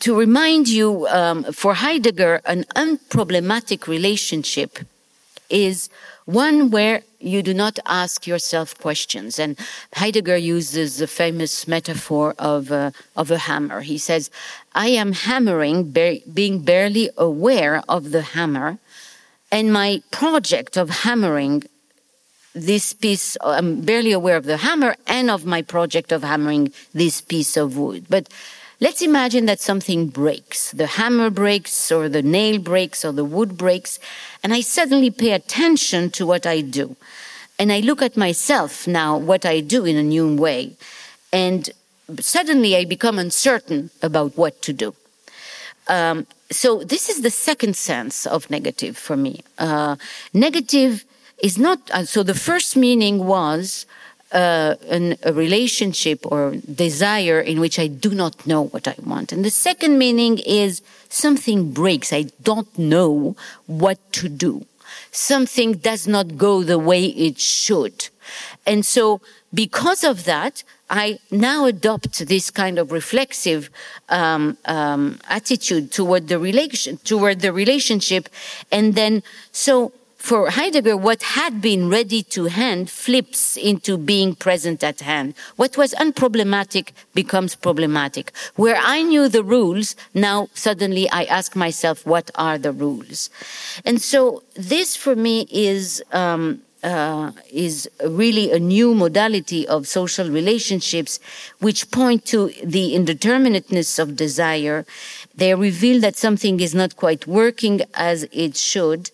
to 0.01 0.15
remind 0.15 0.67
you, 0.67 1.07
um, 1.07 1.45
for 1.45 1.73
Heidegger, 1.73 2.41
an 2.45 2.65
unproblematic 2.75 3.87
relationship 3.87 4.77
is 5.49 5.89
one 6.25 6.69
where 6.69 7.01
you 7.19 7.41
do 7.41 7.53
not 7.53 7.79
ask 7.85 8.27
yourself 8.27 8.77
questions. 8.77 9.39
And 9.39 9.57
Heidegger 9.95 10.37
uses 10.37 10.97
the 10.97 11.07
famous 11.07 11.67
metaphor 11.67 12.35
of, 12.39 12.71
uh, 12.71 12.91
of 13.15 13.31
a 13.31 13.37
hammer. 13.37 13.81
He 13.81 13.97
says, 13.97 14.29
I 14.73 14.87
am 14.87 15.11
hammering, 15.13 15.91
being 15.91 16.61
barely 16.61 17.09
aware 17.17 17.83
of 17.89 18.11
the 18.11 18.21
hammer, 18.21 18.77
and 19.51 19.73
my 19.73 20.01
project 20.11 20.77
of 20.77 20.89
hammering 20.89 21.63
this 22.53 22.93
piece, 22.93 23.37
I'm 23.43 23.81
barely 23.81 24.11
aware 24.11 24.37
of 24.37 24.45
the 24.45 24.57
hammer 24.57 24.95
and 25.07 25.29
of 25.29 25.45
my 25.45 25.61
project 25.61 26.11
of 26.11 26.23
hammering 26.23 26.73
this 26.93 27.21
piece 27.21 27.57
of 27.57 27.77
wood. 27.77 28.05
But 28.09 28.29
Let's 28.81 29.01
imagine 29.01 29.45
that 29.47 29.59
something 29.59 30.07
breaks. 30.07 30.71
The 30.71 30.87
hammer 30.87 31.29
breaks, 31.29 31.91
or 31.91 32.07
the 32.07 32.21
nail 32.21 32.59
breaks, 32.59 33.03
or 33.03 33.11
the 33.11 33.25
wood 33.25 33.57
breaks, 33.57 33.99
and 34.41 34.53
I 34.53 34.61
suddenly 34.61 35.11
pay 35.11 35.31
attention 35.33 36.11
to 36.11 36.25
what 36.25 36.45
I 36.45 36.61
do. 36.61 36.95
And 37.57 37.73
I 37.73 37.81
look 37.81 38.01
at 38.01 38.15
myself 38.15 38.87
now, 38.87 39.17
what 39.17 39.45
I 39.45 39.59
do 39.59 39.83
in 39.83 39.97
a 39.97 40.03
new 40.03 40.33
way. 40.33 40.77
And 41.33 41.69
suddenly 42.19 42.77
I 42.77 42.85
become 42.85 43.19
uncertain 43.19 43.89
about 44.01 44.37
what 44.37 44.61
to 44.61 44.71
do. 44.71 44.95
Um, 45.89 46.25
so 46.49 46.81
this 46.83 47.09
is 47.09 47.21
the 47.21 47.31
second 47.31 47.75
sense 47.75 48.25
of 48.25 48.49
negative 48.49 48.95
for 48.95 49.17
me. 49.17 49.41
Uh, 49.57 49.97
negative 50.33 51.03
is 51.43 51.57
not, 51.57 51.79
uh, 51.91 52.05
so 52.05 52.23
the 52.23 52.33
first 52.33 52.77
meaning 52.77 53.25
was 53.25 53.85
uh, 54.31 54.75
an, 54.89 55.17
a 55.23 55.33
relationship 55.33 56.25
or 56.31 56.55
desire 56.73 57.39
in 57.39 57.59
which 57.59 57.79
I 57.79 57.87
do 57.87 58.11
not 58.13 58.45
know 58.45 58.65
what 58.65 58.87
I 58.87 58.95
want. 59.03 59.31
And 59.31 59.43
the 59.43 59.49
second 59.49 59.97
meaning 59.97 60.39
is 60.39 60.81
something 61.09 61.71
breaks. 61.71 62.13
I 62.13 62.23
don't 62.43 62.77
know 62.77 63.35
what 63.65 63.97
to 64.13 64.29
do. 64.29 64.65
something 65.11 65.73
does 65.73 66.07
not 66.07 66.37
go 66.37 66.63
the 66.63 66.79
way 66.79 67.05
it 67.05 67.39
should. 67.39 68.09
And 68.65 68.85
so 68.85 69.21
because 69.53 70.03
of 70.03 70.25
that, 70.25 70.63
I 70.89 71.19
now 71.29 71.65
adopt 71.65 72.27
this 72.27 72.49
kind 72.49 72.79
of 72.79 72.91
reflexive 72.91 73.69
um, 74.09 74.57
um, 74.65 75.19
attitude 75.29 75.91
toward 75.91 76.27
the 76.27 76.39
relation, 76.39 76.97
toward 76.97 77.41
the 77.41 77.53
relationship, 77.53 78.27
and 78.71 78.95
then 78.95 79.21
so 79.51 79.91
for 80.19 80.49
Heidegger, 80.49 80.97
what 80.97 81.23
had 81.23 81.61
been 81.61 81.89
ready 81.89 82.21
to 82.23 82.45
hand 82.45 82.89
flips 82.91 83.55
into 83.55 83.97
being 83.97 84.35
present 84.35 84.83
at 84.83 84.99
hand. 84.99 85.33
What 85.55 85.77
was 85.77 85.93
unproblematic 85.93 86.91
becomes 87.15 87.55
problematic. 87.55 88.33
Where 88.55 88.75
I 88.75 89.01
knew 89.01 89.29
the 89.29 89.43
rules, 89.43 89.95
now 90.13 90.49
suddenly 90.53 91.09
I 91.09 91.23
ask 91.23 91.55
myself, 91.55 92.05
what 92.05 92.29
are 92.35 92.57
the 92.57 92.73
rules? 92.73 93.29
And 93.85 94.01
so 94.01 94.43
this 94.55 94.95
for 94.95 95.15
me 95.15 95.47
is, 95.49 96.03
um, 96.11 96.61
uh, 96.83 97.31
is 97.51 97.89
really 98.05 98.51
a 98.51 98.59
new 98.59 98.93
modality 98.93 99.67
of 99.67 99.87
social 99.87 100.29
relationships 100.29 101.19
which 101.59 101.91
point 101.91 102.25
to 102.25 102.51
the 102.63 102.93
indeterminateness 102.93 103.97
of 103.97 104.17
desire. 104.17 104.85
They 105.33 105.55
reveal 105.55 106.01
that 106.01 106.17
something 106.17 106.59
is 106.59 106.75
not 106.75 106.97
quite 106.97 107.25
working 107.25 107.81
as 107.95 108.27
it 108.31 108.57
should. 108.57 109.11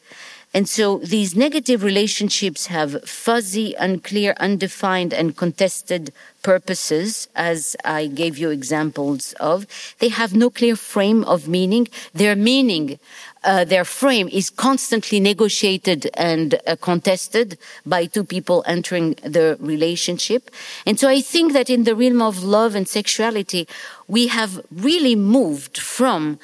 And 0.55 0.69
so 0.69 0.99
these 0.99 1.35
negative 1.35 1.83
relationships 1.83 2.67
have 2.67 3.03
fuzzy, 3.03 3.75
unclear, 3.77 4.33
undefined, 4.39 5.13
and 5.13 5.35
contested 5.35 6.13
purposes, 6.43 7.27
as 7.35 7.75
I 7.83 8.07
gave 8.07 8.37
you 8.37 8.51
examples 8.51 9.33
of. 9.33 9.67
They 9.99 10.07
have 10.07 10.33
no 10.33 10.49
clear 10.49 10.77
frame 10.77 11.25
of 11.25 11.49
meaning. 11.49 11.89
Their 12.13 12.37
meaning, 12.37 12.99
uh, 13.43 13.65
their 13.65 13.83
frame 13.83 14.29
is 14.31 14.49
constantly 14.49 15.19
negotiated 15.19 16.09
and 16.13 16.55
uh, 16.55 16.77
contested 16.79 17.57
by 17.85 18.05
two 18.05 18.23
people 18.23 18.63
entering 18.65 19.15
the 19.23 19.57
relationship. 19.59 20.49
And 20.85 20.97
so 20.97 21.09
I 21.09 21.19
think 21.19 21.51
that 21.51 21.69
in 21.69 21.83
the 21.83 21.95
realm 21.95 22.21
of 22.21 22.43
love 22.45 22.75
and 22.75 22.87
sexuality, 22.87 23.67
we 24.07 24.27
have 24.27 24.61
really 24.71 25.15
moved 25.15 25.77
from 25.77 26.39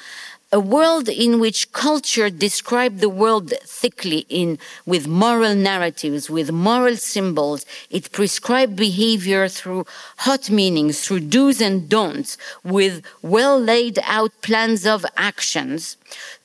a 0.52 0.60
world 0.60 1.08
in 1.08 1.40
which 1.40 1.72
culture 1.72 2.28
described 2.28 3.00
the 3.00 3.08
world 3.08 3.54
thickly 3.64 4.26
in 4.28 4.58
with 4.84 5.08
moral 5.08 5.54
narratives 5.54 6.28
with 6.28 6.52
moral 6.52 6.96
symbols. 6.96 7.64
It 7.88 8.12
prescribed 8.12 8.76
behavior 8.76 9.48
through 9.48 9.86
hot 10.18 10.50
meanings 10.50 11.00
through 11.00 11.20
do's 11.20 11.62
and 11.62 11.88
don'ts 11.88 12.36
with 12.62 13.02
well 13.22 13.58
laid 13.58 13.98
out 14.04 14.32
plans 14.42 14.84
of 14.84 15.06
actions. 15.16 15.96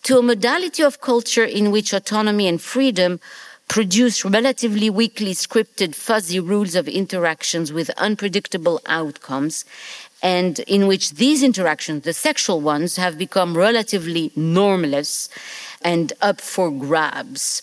To 0.04 0.20
a 0.20 0.24
modality 0.24 0.84
of 0.84 1.02
culture 1.02 1.44
in 1.44 1.72
which 1.72 1.92
autonomy 1.92 2.48
and 2.48 2.62
freedom 2.62 3.20
produce 3.68 4.24
relatively 4.24 4.90
weakly 4.90 5.34
scripted 5.34 5.94
fuzzy 5.94 6.40
rules 6.40 6.76
of 6.76 6.88
interactions 6.88 7.74
with 7.74 7.90
unpredictable 7.98 8.82
outcomes 8.86 9.66
and 10.24 10.60
in 10.60 10.88
which 10.88 11.12
these 11.12 11.44
interactions, 11.44 12.04
the 12.04 12.14
sexual 12.14 12.60
ones, 12.62 12.96
have 12.96 13.18
become 13.18 13.56
relatively 13.56 14.32
normless 14.36 15.30
and 15.84 16.14
up 16.22 16.42
for 16.42 16.72
grabs. 16.72 17.62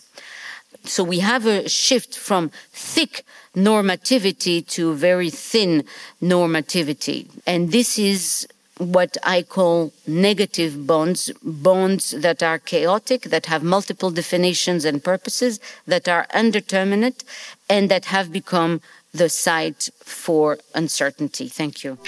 So 0.84 1.02
we 1.02 1.20
have 1.20 1.46
a 1.46 1.68
shift 1.68 2.16
from 2.16 2.50
thick 2.72 3.24
normativity 3.56 4.66
to 4.68 4.94
very 4.94 5.30
thin 5.30 5.84
normativity. 6.22 7.28
And 7.46 7.72
this 7.72 7.98
is 7.98 8.46
what 8.78 9.16
I 9.22 9.42
call 9.42 9.92
negative 10.06 10.86
bonds, 10.86 11.30
bonds 11.42 12.10
that 12.10 12.42
are 12.42 12.58
chaotic, 12.58 13.22
that 13.22 13.46
have 13.46 13.62
multiple 13.62 14.10
definitions 14.10 14.84
and 14.84 15.02
purposes, 15.02 15.60
that 15.86 16.08
are 16.08 16.26
undeterminate, 16.34 17.24
and 17.68 17.90
that 17.90 18.06
have 18.06 18.32
become 18.32 18.80
the 19.12 19.28
site 19.28 19.90
for 20.00 20.58
uncertainty. 20.74 21.48
Thank 21.48 21.84
you. 21.84 21.98